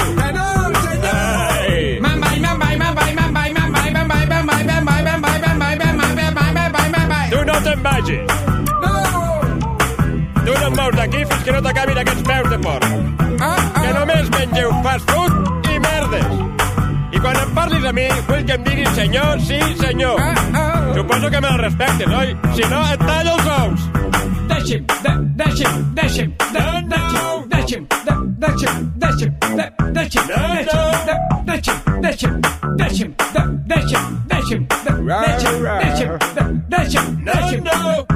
Tu 7.32 7.46
no 7.46 7.56
te'n 7.66 7.82
vagis. 7.84 8.22
Tu 10.46 10.52
no 10.52 10.68
et 10.68 10.76
mous 10.78 10.96
d'aquí 10.98 11.24
fins 11.30 11.44
que 11.46 11.52
no 11.56 11.62
t'acabin 11.66 11.98
aquests 12.02 12.24
peus 12.28 12.50
de 12.52 12.60
porc. 12.66 12.86
Ah, 13.40 13.56
Que 13.82 13.94
només 13.98 14.30
mengeu 14.36 14.72
fast 14.84 15.12
food 15.12 15.34
i 15.72 15.80
merdes. 15.88 16.28
I 17.16 17.20
quan 17.24 17.40
em 17.40 17.52
parlis 17.56 17.86
a 17.90 17.94
mi, 17.96 18.08
vull 18.28 18.44
que 18.46 18.58
em 18.60 18.64
diguis 18.68 18.94
senyor, 19.00 19.40
sí, 19.48 19.60
senyor. 19.82 20.20
Suposo 20.96 21.30
que 21.32 21.42
me 21.42 21.48
la 21.48 21.58
respectes, 21.64 22.08
oi? 22.22 22.36
Si 22.56 22.70
no, 22.70 22.82
et 22.94 23.06
tallo 23.08 23.38
els 23.40 23.52
ous. 23.58 23.90
Deixi'm, 24.52 24.86
de, 25.04 25.14
deixi'm, 25.44 25.78
deixi'm, 25.94 25.94
de, 25.96 26.02
deixi'm, 26.02 26.34
de, 30.04 30.06
deixi'm, 30.12 30.28
deixi'm, 30.68 31.00
de, 31.06 31.14
deixi'm, 31.46 32.42
deixi'm, 32.78 33.10
de, 33.34 33.42
deixi'm, 33.68 34.04
deixi'm, 34.28 34.68
de, 34.68 34.76
deixi'm, 35.08 35.56
deixi'm, 35.80 36.12
de, 36.36 36.44
deixi'm, 36.70 37.08
deixi'm, 37.26 37.64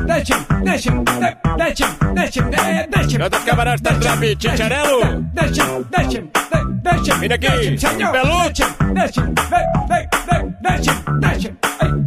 deixi'm, 0.06 0.42
deixi'm, 0.66 1.04
de, 1.06 1.12
deixi'm, 1.58 1.92
deixi'm, 2.16 2.50
de, 2.52 2.58
deixi'm. 2.92 3.20
No 3.20 3.30
t'acabaràs 3.30 3.82
tan 3.82 4.00
ràpid, 4.02 4.38
xitxarelo. 4.42 5.00
Deixi'm, 5.34 5.84
deixi'm, 5.96 6.26
de, 6.52 6.60
deixi'm, 6.84 7.20
Vine 7.22 7.34
aquí, 7.34 7.48
deixi'm, 7.48 7.78
pelut. 8.12 8.52
deixi'm, 8.52 8.70
deixi'm, 8.94 9.34
de, 9.34 9.44
de, 9.90 10.00
de, 10.28 10.38
deixi'm, 10.66 10.98
deixi'm, 11.22 11.54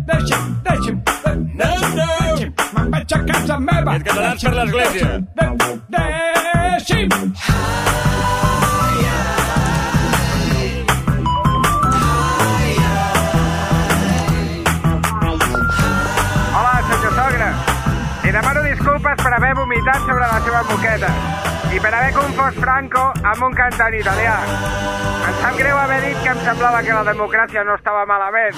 deixi'm, 0.07 0.43
deixi'm, 0.65 0.97
de, 1.25 1.31
No, 1.61 1.71
no. 1.97 2.07
deixi'm, 2.21 2.51
me'n 2.75 2.89
vaig 2.93 3.13
a 3.13 3.15
casa 3.33 3.57
meva. 3.59 3.91
Et 3.97 4.03
quedaràs 4.05 4.43
per 4.45 4.55
l'església. 4.55 5.07
De- 5.37 5.49
Deixi'm! 5.91 7.09
Per 19.23 19.33
haver 19.37 19.55
vomitat 19.55 20.01
sobre 20.07 20.27
la 20.27 20.41
seva 20.45 20.63
moqueta 20.71 21.11
i 21.71 21.79
per 21.79 21.93
haver 21.95 22.13
confós 22.17 22.57
Franco 22.59 23.03
amb 23.15 23.45
un 23.47 23.55
cantant 23.55 23.95
italià. 23.95 24.37
Em 25.29 25.37
sap 25.43 25.59
greu 25.59 25.77
haver 25.79 26.01
dit 26.07 26.23
que 26.25 26.33
em 26.33 26.41
semblava 26.47 26.81
que 26.83 26.97
la 26.97 27.05
democràcia 27.07 27.63
no 27.69 27.77
estava 27.79 28.07
malament. 28.09 28.57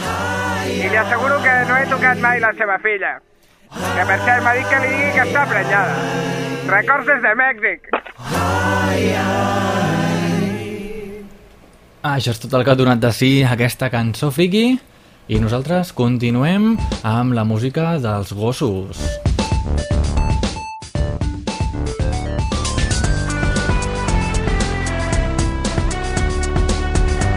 I 0.71 0.89
li 0.89 0.97
asseguro 0.97 1.41
que 1.43 1.57
no 1.69 1.77
he 1.77 1.89
tocat 1.91 2.23
mai 2.23 2.41
la 2.41 2.53
seva 2.57 2.79
filla. 2.85 3.19
Que 3.73 4.07
per 4.09 4.19
cert 4.25 4.45
m'ha 4.45 4.55
dit 4.57 4.71
que 4.71 4.79
li 4.85 4.93
digui 4.95 5.11
que 5.17 5.27
està 5.27 5.45
prenyada. 5.51 5.99
Records 6.71 7.11
des 7.11 7.21
de 7.27 7.35
Mèxic. 7.43 7.91
Això 12.13 12.33
és 12.33 12.41
tot 12.43 12.55
el 12.57 12.65
que 12.65 12.73
ha 12.73 12.79
donat 12.79 13.03
de 13.03 13.13
si 13.15 13.35
aquesta 13.47 13.91
cançó 13.93 14.33
friki 14.35 14.79
i 15.29 15.43
nosaltres 15.43 15.93
continuem 15.95 16.73
amb 17.07 17.37
la 17.37 17.45
música 17.45 17.99
dels 18.03 18.33
gossos. 18.35 19.05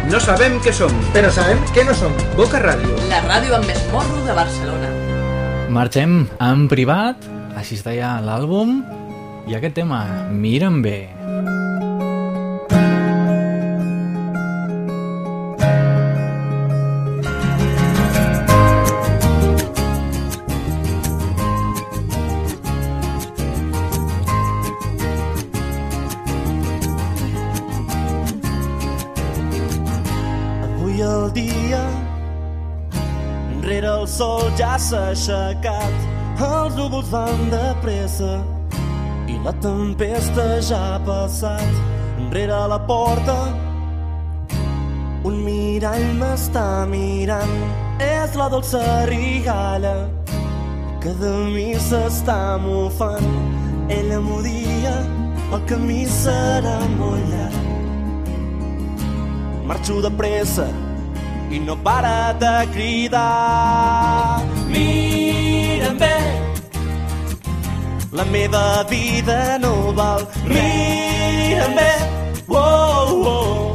No 0.06 0.20
sabem 0.22 0.60
què 0.62 0.70
som, 0.70 0.92
però 1.16 1.32
sabem 1.34 1.64
què 1.74 1.82
no 1.88 1.94
som. 1.98 2.14
Boca 2.38 2.60
Ràdio. 2.62 2.94
La 3.10 3.24
ràdio 3.26 3.56
amb 3.58 3.66
més 3.66 3.80
morro 3.90 4.20
de 4.28 4.36
Barcelona. 4.38 4.92
Marxem 5.74 6.28
en 6.46 6.68
privat, 6.70 7.26
així 7.58 7.80
es 7.80 7.82
deia 7.88 8.12
l'àlbum, 8.22 8.84
i 9.50 9.58
aquest 9.58 9.74
tema, 9.82 10.04
Mira'm 10.30 10.84
bé. 10.86 11.15
Ja 34.58 34.76
s'ha 34.80 35.10
aixecat. 35.12 35.96
Els 36.36 36.76
núvols 36.76 37.08
van 37.12 37.46
de 37.48 37.64
pressa 37.80 38.42
I 39.32 39.38
la 39.44 39.54
tempesta 39.64 40.46
ja 40.62 40.80
ha 40.96 41.00
passat. 41.06 41.80
Enrere 42.20 42.60
la 42.68 42.80
porta 42.88 43.36
Un 45.24 45.40
mirall 45.46 46.08
m'està 46.20 46.86
mirant. 46.92 47.56
És 48.04 48.36
la 48.36 48.50
dolça 48.52 48.84
rigalla 49.08 49.96
Que 51.00 51.14
de 51.22 51.36
mi 51.54 51.70
s'està 51.80 52.58
mofant. 52.60 53.32
Ella 53.90 54.20
m'ho 54.20 54.42
dia 54.44 54.96
El 55.54 55.62
camí 55.70 56.04
serà 56.10 56.80
molt 56.98 57.32
llarg. 57.32 57.62
Marxo 59.66 60.02
de 60.04 60.12
pressa 60.14 60.68
i 61.52 61.60
no 61.60 61.76
para 61.78 62.34
de 62.34 62.68
cridar. 62.74 64.25
Mira'm 64.76 65.98
bé, 65.98 66.16
la 68.12 68.26
meva 68.26 68.84
vida 68.90 69.58
no 69.64 69.94
val. 70.00 70.28
Mira'm 70.52 71.76
bé, 71.80 71.92
oh, 72.50 73.24
oh. 73.34 73.66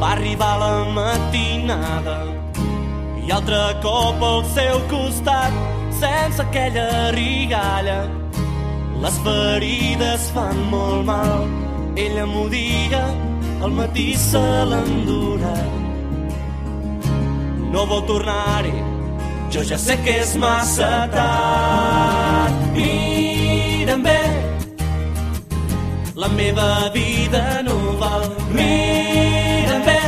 Va 0.00 0.12
arribar 0.16 0.54
la 0.64 0.72
matinada 0.96 2.16
i 3.22 3.30
altre 3.30 3.60
cop 3.84 4.24
al 4.30 4.42
seu 4.56 4.80
costat 4.90 5.54
sense 6.00 6.42
aquella 6.42 7.12
rigalla 7.14 8.00
Les 9.02 9.18
ferides 9.26 10.30
fan 10.34 10.58
molt 10.70 11.06
mal. 11.06 11.61
Ella 11.94 12.24
m'ho 12.24 12.48
dia, 12.48 13.04
al 13.60 13.72
matí 13.76 14.14
se 14.16 14.40
l'endurà. 14.70 15.56
No 17.72 17.84
vol 17.86 18.02
tornar-hi, 18.08 18.72
jo 19.52 19.60
ja 19.60 19.76
sé 19.76 19.98
que 20.04 20.14
és 20.22 20.32
massa 20.40 21.06
tard. 21.12 22.56
Mira'm 22.72 24.02
bé, 24.08 24.20
la 26.16 26.28
meva 26.32 26.88
vida 26.96 27.60
no 27.68 27.76
val. 28.00 28.24
Mira'm 28.56 29.84
bé, 29.84 30.00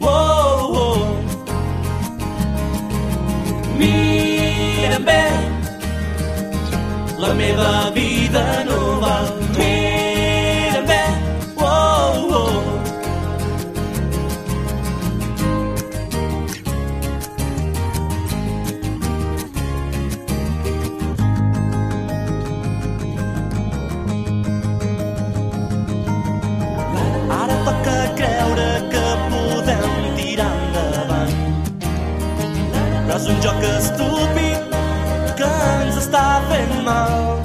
oh, 0.00 0.74
oh. 0.82 1.00
Mira'm 3.78 5.04
bé, 5.06 5.22
la 7.22 7.34
meva 7.34 7.90
vida 7.94 8.48
no 8.66 8.80
val. 9.06 9.47
Fent 36.58 36.84
mal. 36.84 37.42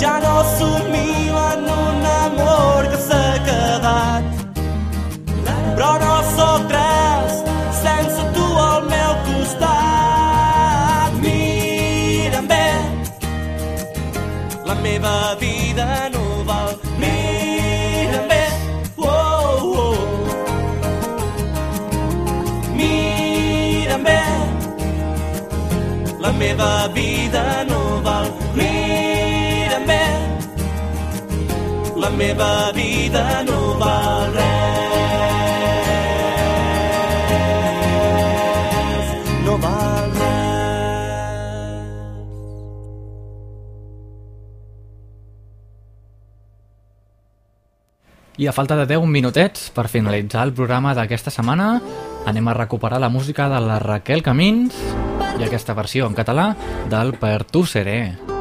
Ja 0.00 0.14
no 0.24 0.34
somio 0.58 1.36
en 1.52 1.62
un 1.82 1.98
amor 2.24 2.80
que 2.90 2.98
s'ha 3.06 3.26
quedat. 3.48 4.24
Però 5.76 5.90
no 6.04 6.14
sóc 6.36 6.62
res 6.76 7.32
sense 7.82 8.20
tu 8.36 8.46
al 8.68 8.80
meu 8.94 9.12
costat. 9.26 11.10
Mira'm 11.24 12.46
bé, 12.52 12.66
la 14.68 14.76
meva 14.86 15.16
vida 15.44 15.86
no 16.14 16.24
val. 16.50 16.70
Mira'm 17.02 18.26
bé, 18.32 18.44
oh, 18.98 19.54
oh. 19.82 19.98
Mira'm 22.78 24.02
bé, 24.10 24.20
la 26.26 26.30
meva 26.42 26.70
vida 26.88 26.93
la 32.04 32.10
meva 32.10 32.70
vida 32.72 33.42
no 33.48 33.78
val 33.80 34.32
res. 34.34 34.42
No 39.46 39.54
val 39.62 40.10
res. 40.12 40.24
I 48.36 48.46
a 48.46 48.52
falta 48.52 48.76
de 48.76 48.84
10 48.86 49.06
minutets 49.08 49.70
per 49.72 49.88
finalitzar 49.88 50.44
el 50.44 50.52
programa 50.52 50.92
d'aquesta 50.92 51.32
setmana, 51.32 51.80
anem 52.28 52.48
a 52.48 52.58
recuperar 52.60 53.00
la 53.00 53.08
música 53.08 53.48
de 53.48 53.60
la 53.64 53.78
Raquel 53.80 54.20
Camins 54.22 54.76
i 55.40 55.42
aquesta 55.48 55.72
versió 55.72 56.04
en 56.10 56.14
català 56.20 56.52
del 56.92 57.16
Per 57.16 57.44
tu 57.48 57.64
seré. 57.64 58.33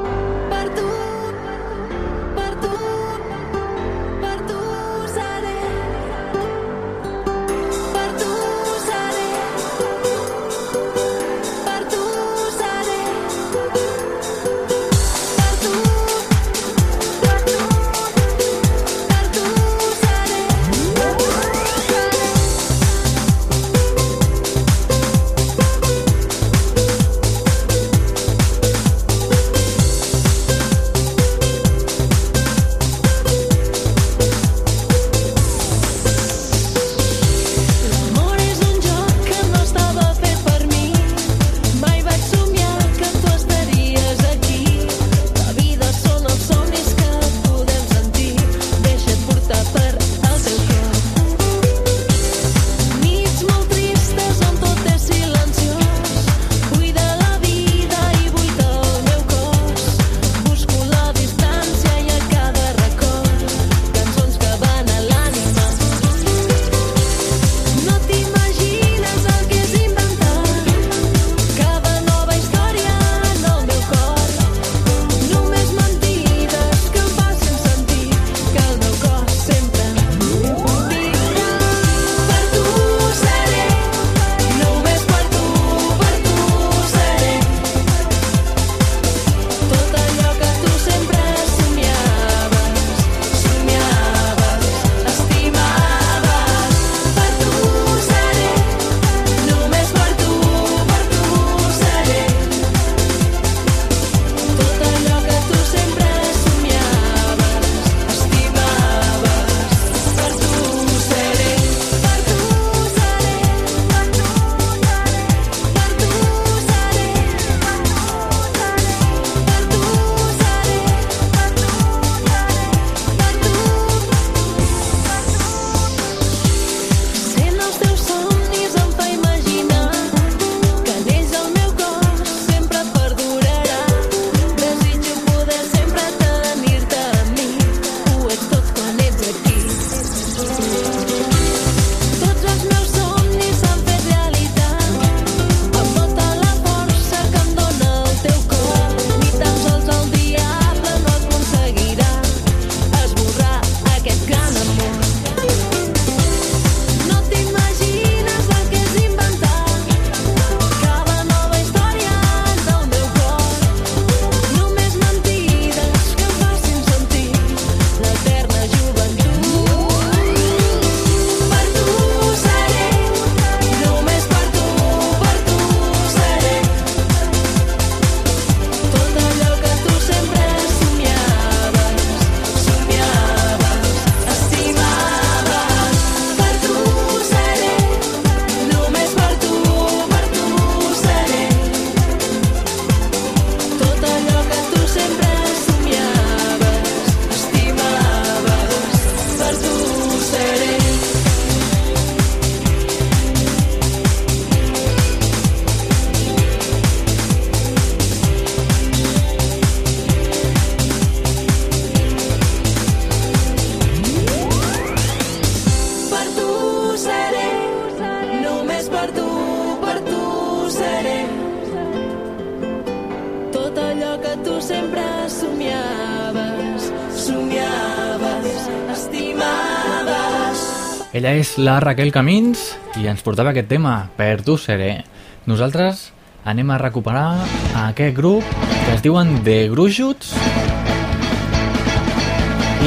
La 231.58 231.80
Raquel 231.80 232.12
Camins 232.14 232.62
i 233.02 233.08
ens 233.10 233.22
portava 233.26 233.52
aquest 233.52 233.70
tema, 233.70 234.10
Per 234.18 234.42
tu 234.46 234.58
seré. 234.58 235.04
Nosaltres 235.46 236.12
anem 236.46 236.72
a 236.72 236.80
recuperar 236.82 237.44
aquest 237.86 238.16
grup 238.16 238.44
que 238.72 238.94
es 238.96 239.04
diuen 239.04 239.38
The 239.46 239.70
Gruixuts 239.72 240.34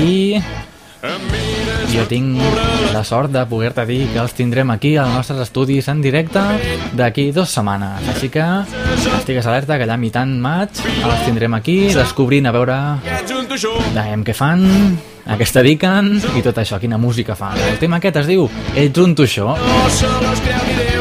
i 0.02 0.40
jo 1.92 2.04
tinc 2.10 2.40
la 2.92 3.04
sort 3.06 3.32
de 3.32 3.44
poder-te 3.48 3.86
dir 3.88 4.02
que 4.12 4.20
els 4.20 4.34
tindrem 4.36 4.70
aquí 4.74 4.96
als 5.00 5.14
nostres 5.14 5.46
estudis 5.46 5.88
en 5.88 6.02
directe 6.04 6.42
d'aquí 6.96 7.30
dues 7.32 7.52
setmanes. 7.52 8.04
Així 8.12 8.28
que 8.32 8.44
estigues 9.16 9.46
alerta 9.46 9.78
que 9.78 9.86
allà 9.88 9.96
mitjan 10.00 10.38
maig 10.40 10.82
els 10.84 11.26
tindrem 11.28 11.54
aquí 11.56 11.78
descobrint 11.96 12.48
a 12.48 12.56
veure 12.56 12.80
veiem 13.94 14.24
què 14.26 14.34
fan, 14.36 14.66
a 15.26 15.36
què 15.38 15.46
i 16.38 16.42
tot 16.44 16.58
això, 16.62 16.80
quina 16.82 16.98
música 16.98 17.36
fan. 17.38 17.58
El 17.72 17.80
tema 17.82 18.00
aquest 18.00 18.22
es 18.22 18.30
diu 18.30 18.48
Ets 18.74 19.02
un 19.02 19.14
tuixó. 19.18 19.54
No 19.58 20.95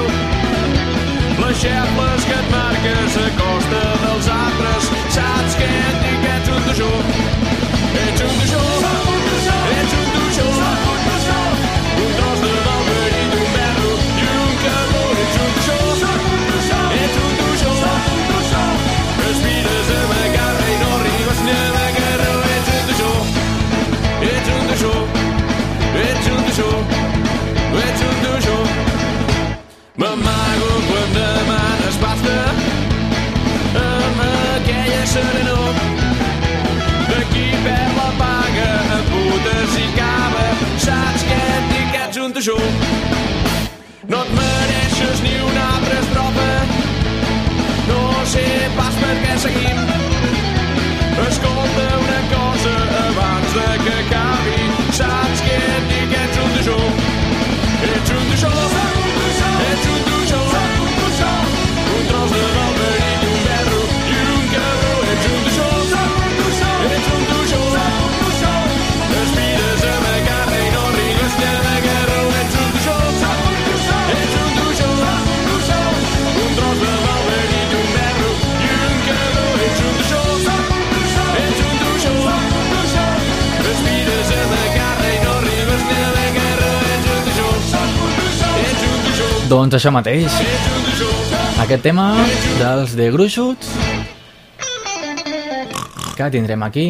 Doncs 89.75 89.83
això 89.83 89.91
mateix. 89.91 90.35
Aquest 91.59 91.81
tema 91.83 92.05
dels 92.55 92.93
The 92.95 93.09
Gruixuts 93.11 93.73
que 96.15 96.29
tindrem 96.31 96.61
aquí 96.63 96.85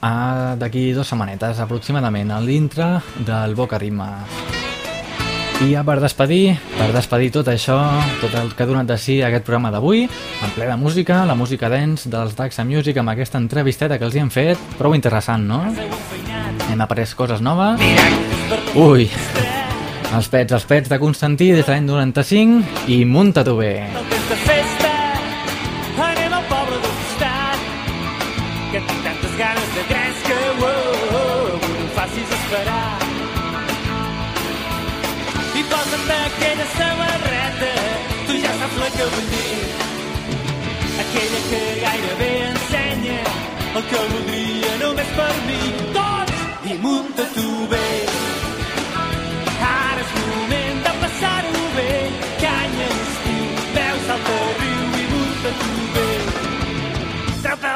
d'aquí 0.00 0.86
dues 0.96 1.10
setmanetes 1.12 1.60
aproximadament 1.60 2.32
a 2.32 2.38
l'intre 2.40 2.86
del 3.28 3.52
Boca 3.58 3.76
Ritmes. 3.76 4.40
I 5.66 5.74
ja 5.74 5.82
per 5.84 5.98
despedir, 6.00 6.54
per 6.78 6.88
despedir 6.96 7.28
tot 7.34 7.50
això, 7.52 7.76
tot 8.22 8.32
el 8.40 8.54
que 8.56 8.64
ha 8.64 8.70
donat 8.70 8.88
de 8.88 8.96
si 8.96 9.18
aquest 9.20 9.44
programa 9.44 9.74
d'avui, 9.74 10.06
en 10.08 10.54
ple 10.56 10.70
de 10.70 10.78
música, 10.80 11.26
la 11.28 11.36
música 11.36 11.68
dance 11.68 12.08
dels 12.08 12.32
Daxa 12.40 12.64
Music 12.64 13.02
amb 13.04 13.12
aquesta 13.12 13.36
entrevisteta 13.36 14.00
que 14.00 14.08
els 14.08 14.16
hi 14.16 14.24
hem 14.24 14.32
fet, 14.32 14.56
prou 14.80 14.96
interessant, 14.96 15.44
no? 15.44 15.60
Hem 16.72 16.88
après 16.88 17.12
coses 17.12 17.44
noves. 17.44 17.84
Ui, 18.80 19.10
els 20.16 20.28
pets, 20.28 20.52
els 20.52 20.64
pets 20.66 20.90
de 20.90 20.98
Constantí 20.98 21.50
des 21.54 21.66
de 21.66 21.72
l'any 21.72 21.86
95 21.86 22.88
i 22.90 23.04
munta-t'ho 23.04 23.56
bé. 23.56 23.74
que 28.70 28.78
tinc 28.78 29.00
tantes 29.02 29.32
ganes 29.38 29.70
de 29.74 29.82
gresca 29.88 30.36
i 35.58 35.62
posa't 35.70 36.04
tu 38.26 38.36
ja 38.42 38.52
voldria 44.12 44.72
només 44.84 45.10
per 45.18 45.34
mi. 45.48 45.60
Tots 45.98 46.70
i 46.70 46.78
munta-t'ho 46.84 47.50
bé 47.74 48.09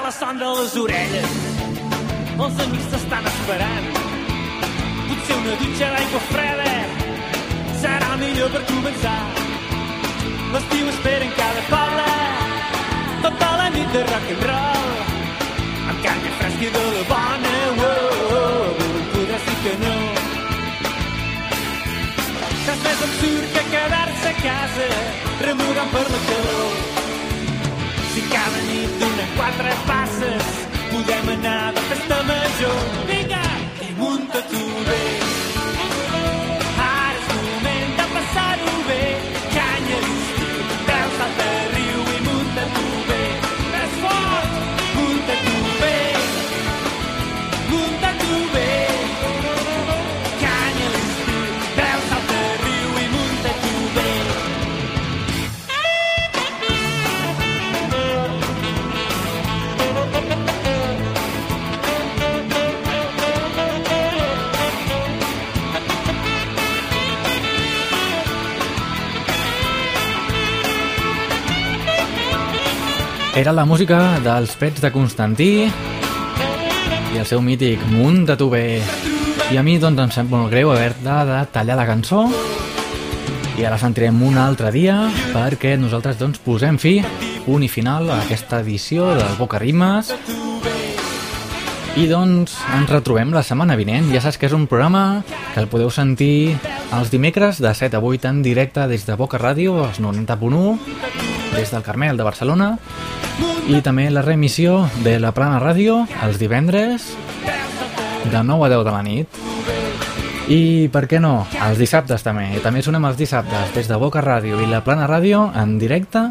la 0.05 0.11
son 0.11 0.37
de 0.37 0.45
les 0.45 0.73
orelles, 0.77 1.35
els 2.45 2.59
amics 2.65 2.89
t'estan 2.93 3.25
esperant. 3.31 3.87
Potser 5.09 5.37
una 5.41 5.55
dutxa 5.61 5.87
d'aigua 5.95 6.21
freda 6.27 6.73
serà 7.81 8.11
millor 8.21 8.51
per 8.53 8.61
començar. 8.69 9.23
L'estiu 10.53 10.91
espera 10.93 11.25
en 11.29 11.33
cada 11.39 11.63
poble, 11.71 12.09
tota 13.23 13.49
la 13.61 13.69
nit 13.77 13.95
de 13.95 14.03
rock 14.11 14.29
and 14.35 14.45
roll, 14.51 14.91
amb 15.93 16.03
canya 16.05 16.33
fresca 16.41 16.67
i 16.69 16.73
de 16.75 16.83
la 16.97 17.07
bona, 17.13 17.55
oh, 17.71 17.87
oh, 17.93 18.43
oh, 18.43 18.99
podràs 19.15 19.49
dir 19.49 19.57
que 19.63 19.73
no. 19.87 19.95
Res 22.67 22.85
més 22.89 23.09
absurd 23.09 23.49
que 23.57 23.65
quedar-se 23.73 24.35
a 24.35 24.37
casa 24.45 24.93
remugant 25.49 25.97
per 25.97 26.05
la 26.13 26.23
calor. 26.29 27.04
Donen 29.01 29.29
quatre 29.37 29.75
passes 29.87 30.55
podem 30.93 31.35
anar 31.39 31.73
de 31.75 31.81
festa 31.91 32.23
major. 32.31 33.14
Era 73.35 73.51
la 73.51 73.65
música 73.67 74.21
dels 74.23 74.53
pets 74.55 74.79
de 74.79 74.93
Constantí 74.95 75.67
i 75.67 77.19
el 77.19 77.25
seu 77.27 77.41
mític 77.43 77.81
Munt 77.91 78.21
de 78.29 78.37
tu 78.39 78.47
bé. 78.53 78.79
I 79.51 79.59
a 79.59 79.65
mi 79.67 79.75
doncs 79.83 80.05
em 80.05 80.13
sap 80.15 80.31
molt 80.31 80.53
greu 80.53 80.71
haver-te 80.71 81.17
de 81.27 81.41
tallar 81.51 81.75
la 81.81 81.87
cançó 81.89 82.29
i 83.59 83.67
ara 83.67 83.79
sentirem 83.83 84.23
un 84.23 84.39
altre 84.39 84.71
dia 84.71 85.01
perquè 85.33 85.75
nosaltres 85.83 86.21
doncs 86.21 86.39
posem 86.47 86.79
fi, 86.79 87.01
punt 87.43 87.67
i 87.67 87.69
final 87.69 88.07
a 88.07 88.21
aquesta 88.23 88.63
edició 88.63 89.11
del 89.19 89.35
Boca 89.41 89.59
Rimes 89.59 90.15
i 91.99 92.07
doncs 92.11 92.55
ens 92.79 92.91
retrobem 92.91 93.35
la 93.35 93.43
setmana 93.43 93.75
vinent. 93.75 94.13
Ja 94.15 94.23
saps 94.23 94.39
que 94.39 94.47
és 94.47 94.55
un 94.55 94.69
programa 94.71 95.25
que 95.27 95.59
el 95.63 95.69
podeu 95.71 95.91
sentir 95.91 96.55
els 96.95 97.11
dimecres 97.11 97.59
de 97.59 97.75
7 97.75 97.99
a 97.99 98.03
8 98.03 98.31
en 98.31 98.43
directe 98.47 98.87
des 98.87 99.07
de 99.11 99.19
Boca 99.19 99.43
Ràdio, 99.43 99.81
als 99.89 99.99
90.1, 99.99 100.79
des 101.55 101.71
del 101.71 101.83
Carmel 101.83 102.17
de 102.17 102.27
Barcelona, 102.27 102.77
I 103.69 103.81
també 103.81 104.11
la 104.13 104.23
reemissió 104.23 104.85
de 105.05 105.17
la 105.23 105.33
Plana 105.33 105.61
Ràdio 105.63 106.03
els 106.27 106.39
divendres 106.39 107.11
de 108.31 108.43
9 108.45 108.67
a 108.67 108.71
10 108.73 108.85
de 108.85 108.93
la 108.93 109.03
nit. 109.03 109.41
I 110.53 110.89
per 110.93 111.07
què 111.09 111.21
no? 111.21 111.47
Els 111.65 111.81
dissabtes 111.81 112.23
també. 112.23 112.51
I 112.53 112.61
també 112.65 112.83
sonem 112.85 113.05
els 113.09 113.17
dissabtes 113.17 113.73
des 113.77 113.89
de 113.89 113.97
Boca 114.01 114.21
Ràdio 114.25 114.61
i 114.61 114.69
la 114.69 114.83
Plana 114.85 115.09
Ràdio 115.09 115.47
en 115.57 115.79
directe 115.81 116.29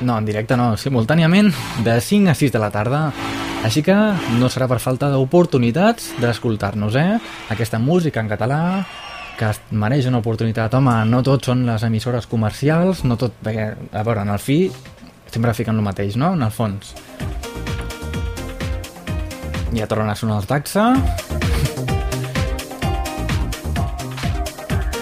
no, 0.00 0.16
en 0.16 0.24
directe 0.24 0.56
no, 0.56 0.72
simultàniament 0.80 1.52
de 1.84 2.00
5 2.00 2.32
a 2.32 2.34
6 2.34 2.52
de 2.54 2.62
la 2.62 2.70
tarda 2.72 3.02
així 3.64 3.82
que 3.84 3.94
no 4.40 4.48
serà 4.48 4.66
per 4.70 4.78
falta 4.80 5.10
d'oportunitats 5.12 6.14
d'escoltar-nos, 6.20 6.96
eh? 6.96 7.18
Aquesta 7.52 7.78
música 7.78 8.22
en 8.22 8.30
català 8.30 8.60
que 9.36 9.50
es 9.52 9.60
mereix 9.70 10.08
una 10.08 10.20
oportunitat. 10.20 10.72
Home, 10.76 10.94
no 11.08 11.20
tot 11.24 11.44
són 11.48 11.66
les 11.68 11.84
emissores 11.84 12.26
comercials, 12.28 13.04
no 13.04 13.18
tot... 13.20 13.36
Perquè, 13.44 13.66
a 13.92 14.04
veure, 14.04 14.24
en 14.24 14.32
el 14.32 14.40
fi 14.40 14.62
sempre 15.30 15.54
fiquen 15.54 15.78
el 15.78 15.86
mateix, 15.86 16.16
no? 16.20 16.34
En 16.34 16.42
el 16.42 16.50
fons. 16.50 16.94
Ja 19.70 19.86
tornen 19.86 20.10
a 20.10 20.18
sonar 20.18 20.40
el 20.42 20.48
taxa. 20.50 20.90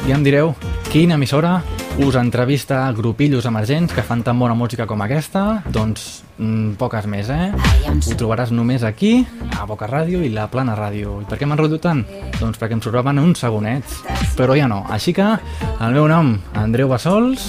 I 0.08 0.14
em 0.16 0.24
direu 0.24 0.54
quina 0.92 1.16
emissora 1.18 1.58
us 1.98 2.14
entrevista 2.14 2.86
a 2.86 2.92
grupillos 2.92 3.44
emergents 3.44 3.92
que 3.92 4.04
fan 4.06 4.22
tan 4.22 4.38
bona 4.38 4.54
música 4.54 4.86
com 4.86 5.02
aquesta? 5.02 5.64
Doncs 5.66 6.22
mm, 6.38 6.76
poques 6.78 7.08
més, 7.10 7.28
eh? 7.28 7.50
Ho 7.90 8.16
trobaràs 8.16 8.52
només 8.54 8.84
aquí, 8.86 9.26
a 9.58 9.66
Boca 9.66 9.88
Ràdio 9.90 10.22
i 10.22 10.30
la 10.30 10.46
Plana 10.52 10.76
Ràdio. 10.78 11.18
I 11.24 11.26
per 11.28 11.40
què 11.40 11.48
m'han 11.48 11.58
rodut 11.58 11.82
tant? 11.82 12.04
Doncs 12.38 12.60
perquè 12.60 12.78
em 12.78 12.84
sobraven 12.84 13.18
uns 13.18 13.42
segonets. 13.42 13.98
Però 14.38 14.54
ja 14.56 14.68
no. 14.70 14.84
Així 14.94 15.12
que 15.16 15.26
el 15.26 15.96
meu 15.96 16.06
nom, 16.08 16.36
Andreu 16.54 16.88
Bassols, 16.88 17.48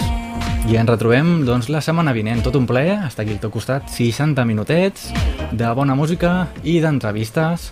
i 0.67 0.75
ens 0.75 0.89
retrobem 0.89 1.45
doncs, 1.47 1.69
la 1.71 1.79
setmana 1.81 2.11
vinent. 2.13 2.41
Tot 2.43 2.57
un 2.59 2.67
plaer, 2.69 2.97
està 3.07 3.23
aquí 3.23 3.35
al 3.35 3.39
teu 3.41 3.51
costat, 3.53 3.87
60 3.93 4.43
minutets 4.49 5.09
de 5.55 5.69
bona 5.77 5.95
música 5.95 6.49
i 6.63 6.79
d'entrevistes. 6.83 7.69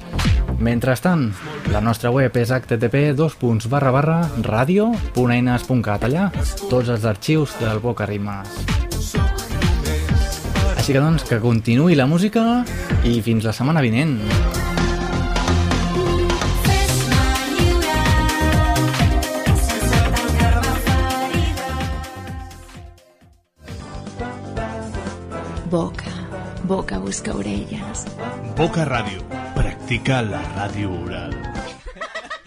Mentrestant, 0.64 1.28
la 1.74 1.82
nostra 1.84 2.10
web 2.14 2.38
és 2.40 2.54
http 2.54 3.12
radio.eines.cat 4.48 6.08
allà 6.08 6.30
tots 6.70 6.90
els 6.90 7.06
arxius 7.06 7.58
del 7.62 7.84
Boca 7.84 8.08
Rimes. 8.10 8.48
Així 10.78 10.96
que 10.96 11.04
doncs, 11.04 11.28
que 11.28 11.42
continuï 11.44 12.00
la 12.00 12.08
música 12.08 12.64
i 13.04 13.20
fins 13.22 13.44
la 13.44 13.54
setmana 13.54 13.84
vinent. 13.84 14.18
Boca, 25.70 26.12
boca 26.64 26.98
busca 26.98 27.36
orelles. 27.36 28.06
Boca 28.56 28.86
Ràdio. 28.88 29.20
Practica 29.58 30.22
la 30.24 30.40
ràdio 30.56 30.94
oral. 31.04 31.57